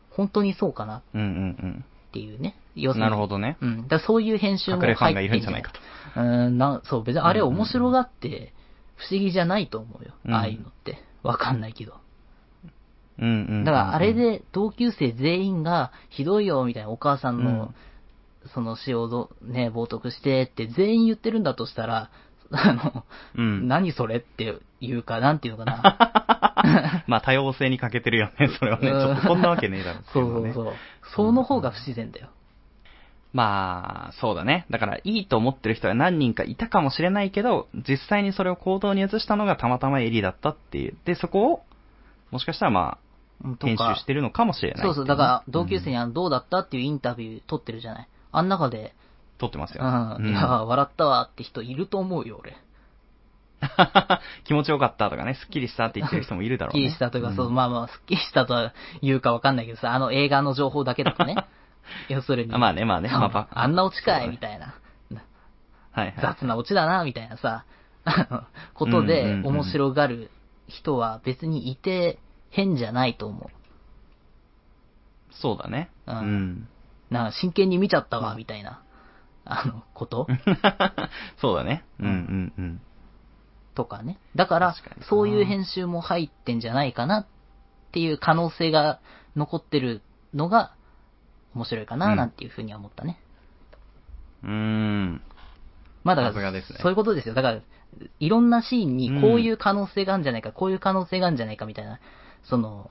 [0.09, 2.55] 本当にそうかなっうんうんていうね。
[2.75, 2.95] 要うん。
[2.95, 3.57] するになるほどね。
[3.61, 3.87] うん。
[3.87, 5.79] だそういう編集も入って隠れファンがいるんじゃないかと。
[6.15, 6.21] と。
[6.21, 8.53] うん、な、そう、別にあれ面白がって、
[8.95, 10.13] 不思議じゃないと思うよ。
[10.25, 10.99] うんああいうのって。
[11.23, 11.93] わかんないけど。
[13.19, 13.63] うんうんうんうん。
[13.63, 17.73] だからあれで同級生全員がひどいよみたいなお母さんの、
[18.53, 22.09] その死をどね、冒涜してって全員言ってるんだとしたら、
[22.51, 23.67] あの、うん。
[23.67, 27.03] 何それっていうか、なんていうのかな。
[27.07, 28.89] まあ多様性に欠けてるよね、 それはね。
[28.89, 30.53] ちうんょっとそんなわけねえだろってそいう。
[30.53, 30.73] そうそう。
[31.15, 32.27] その方が不自然だよ。
[33.33, 34.65] まあ、そうだね。
[34.69, 40.97] だから、いいと思ってる人は何人かいたかもしれないけど、実際にそれを行動に移したのがたまたまエリーだったっていう。
[41.05, 41.63] で、そこを、
[42.31, 42.97] もしかしたらまあ、
[43.61, 48.07] 編集してるのかもしれないそうそう、だから同級生にうんあのどうだったっていうインタビュー撮ってるじゃない。
[48.33, 48.93] あん中で、
[49.41, 49.83] 撮ってますよ。
[49.83, 52.55] うん、いや、笑ったわって人いると思うよ、俺。
[54.45, 56.81] 気持ちよかったとかね、スッキリしたって言ってる人もいるだろうね。
[56.81, 61.35] すっきりしたというか、そう、んまあまあ、すっきりしたとは言うかわかんないけどさ、あの映画の情報だけだとね。
[62.07, 62.53] 要するに。
[62.53, 63.09] あまあね、まあね。
[63.09, 64.75] まあばあんなオチかい、みいたいな。
[65.91, 66.15] はいはい。
[66.21, 67.65] 雑なオチだな、みたいなさ、
[68.73, 70.31] ことうんで面白がる
[70.67, 72.19] 人は別にいて
[72.49, 73.49] 変じゃないと思
[75.31, 75.89] そうだね。
[76.07, 76.67] ううん。
[77.09, 78.81] な真剣に見ちゃったわ、うんみたいな、
[79.45, 80.27] あの、こと？
[81.39, 81.83] そうだね。
[81.99, 82.81] うんうんうん。
[83.75, 84.17] とかね。
[84.35, 84.75] だから
[85.09, 87.25] そういう編集も入ってんじゃないかなっ
[87.91, 88.99] ていう可能性が
[89.35, 90.01] 残ってる
[90.33, 90.73] のが
[91.55, 93.19] 面白いかうなんなんていうふうには思ったね。
[94.43, 95.21] うーん。
[96.03, 97.35] まあだから、ねそういうことですよ。
[97.35, 97.61] だから、
[98.19, 101.99] いろんなシーンにこういう可能性があるんじゃないか、こういう可能性があるんじゃないかみたいな、
[102.43, 102.89] その、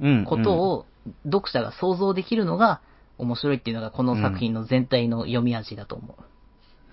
[0.00, 0.24] うん。
[0.24, 0.86] ことを
[1.24, 2.80] 読者が想像できるのが
[3.18, 6.16] 面白いっていうのがこの作品の全体の読み味だと思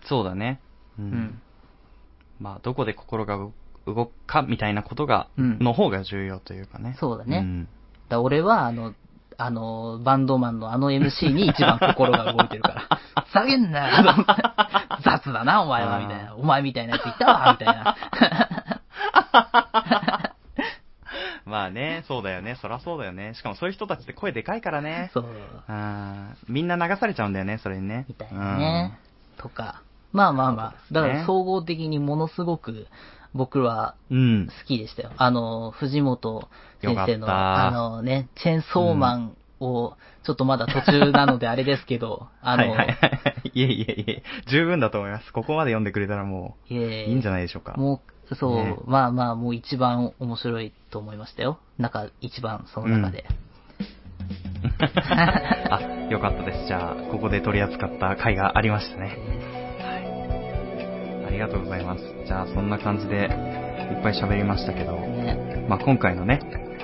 [0.07, 0.59] そうだね。
[0.97, 1.05] うう。
[1.05, 1.41] うん。
[2.39, 3.37] まあ、どこで心が
[3.85, 6.95] 動くかみたいなことが、うんの方が重要というかね。
[6.99, 7.67] そうだねん
[8.07, 8.93] だ俺は、あの、
[9.37, 12.99] あの、バンドマンのあの MC に一番心が動いてるから。
[13.31, 14.25] 下げんなよ
[15.03, 16.35] 雑だな、お前は、みたいな。
[16.35, 17.95] お前みたいなやついたわ、みたいな。
[22.07, 22.57] そうだよね。
[22.61, 23.33] そらそうだよね。
[23.35, 25.11] しかもそういう人たちって声でかいからね。
[25.13, 25.25] そう。
[25.67, 28.05] あーみんな流されちゃうんだよね、それにね。
[28.07, 28.99] みたいなね。
[29.37, 29.83] とか。
[30.11, 30.71] まあまあまあ。
[30.71, 32.87] ねだから総合的にものすごく、
[33.33, 34.47] 僕はうん。
[34.47, 35.11] 好きでしたよ。
[35.17, 36.49] あの、藤本
[36.81, 42.93] 先生の、あのね、チェーンソーマンを、ちょっとまだ途中なのであれですけど、 あの、はいはいは
[43.43, 43.51] い。
[43.53, 45.31] いえいえいえ、十分だと思います。
[45.31, 47.73] ここまで読んでくれたらもう、いいんじゃないでしょうか。
[47.77, 47.99] もう、
[48.35, 51.59] そう、ねまあまあ、もう一番面白いと思いましたよ。
[51.77, 53.25] 中、一番その中で。
[55.69, 56.67] あ、よかったです。
[56.67, 59.17] じゃあ、ここで取り扱った回がありましたね。
[59.81, 61.27] はい。
[61.27, 62.03] ありがとうございます。
[62.25, 63.29] じゃあ、そんな感じで、
[63.91, 66.39] いっぱい喋りましたけど、ね、まあ、今回のね、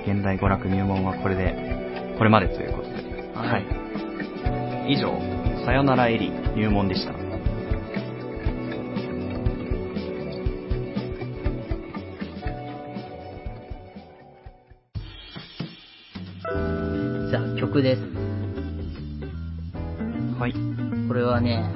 [0.07, 2.95] 現代娯楽入門はこれで、これまでということで。
[3.35, 3.85] はい
[4.87, 5.11] 以上、
[5.65, 7.24] さよならエリ入門でした。
[17.75, 18.01] 曲です。
[20.39, 20.53] はい。
[21.09, 21.73] これはね、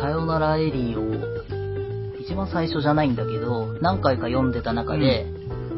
[0.00, 5.26] さよならエリーを、一番最初じゃないんだけど、何回か読んでた中で、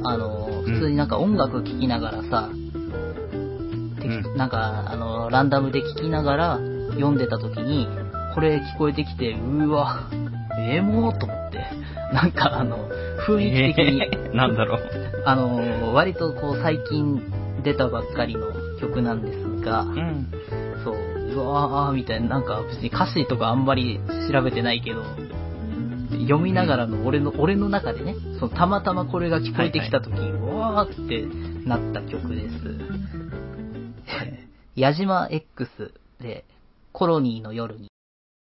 [0.05, 6.59] あの、普通になんか音楽聴きながらさ、うんなんか、あの、ランダムで聴きながら
[6.91, 7.89] 読んでた時に、
[8.35, 10.11] これ聞こえてきて、うわ、
[10.59, 11.65] エモーと思って、
[12.13, 12.91] なんかあの、
[13.27, 14.81] 雰囲気的に、えーなんだろう。
[15.25, 17.23] あの、割とこう最近
[17.63, 20.31] 出たばっかりの曲なんですが、うん。
[20.85, 20.97] そう、
[21.35, 24.01] うわーみたいな、なんか別に歌詞とかあんまり
[24.31, 25.03] 調べてないけど、
[26.23, 31.27] 読みながらの俺の、俺の中でね、そのたまたまこれが聞こえてきた時、うわーって
[31.67, 32.55] なった曲です。
[34.75, 36.45] 矢島 X で、
[36.93, 37.91] コロニーの夜に。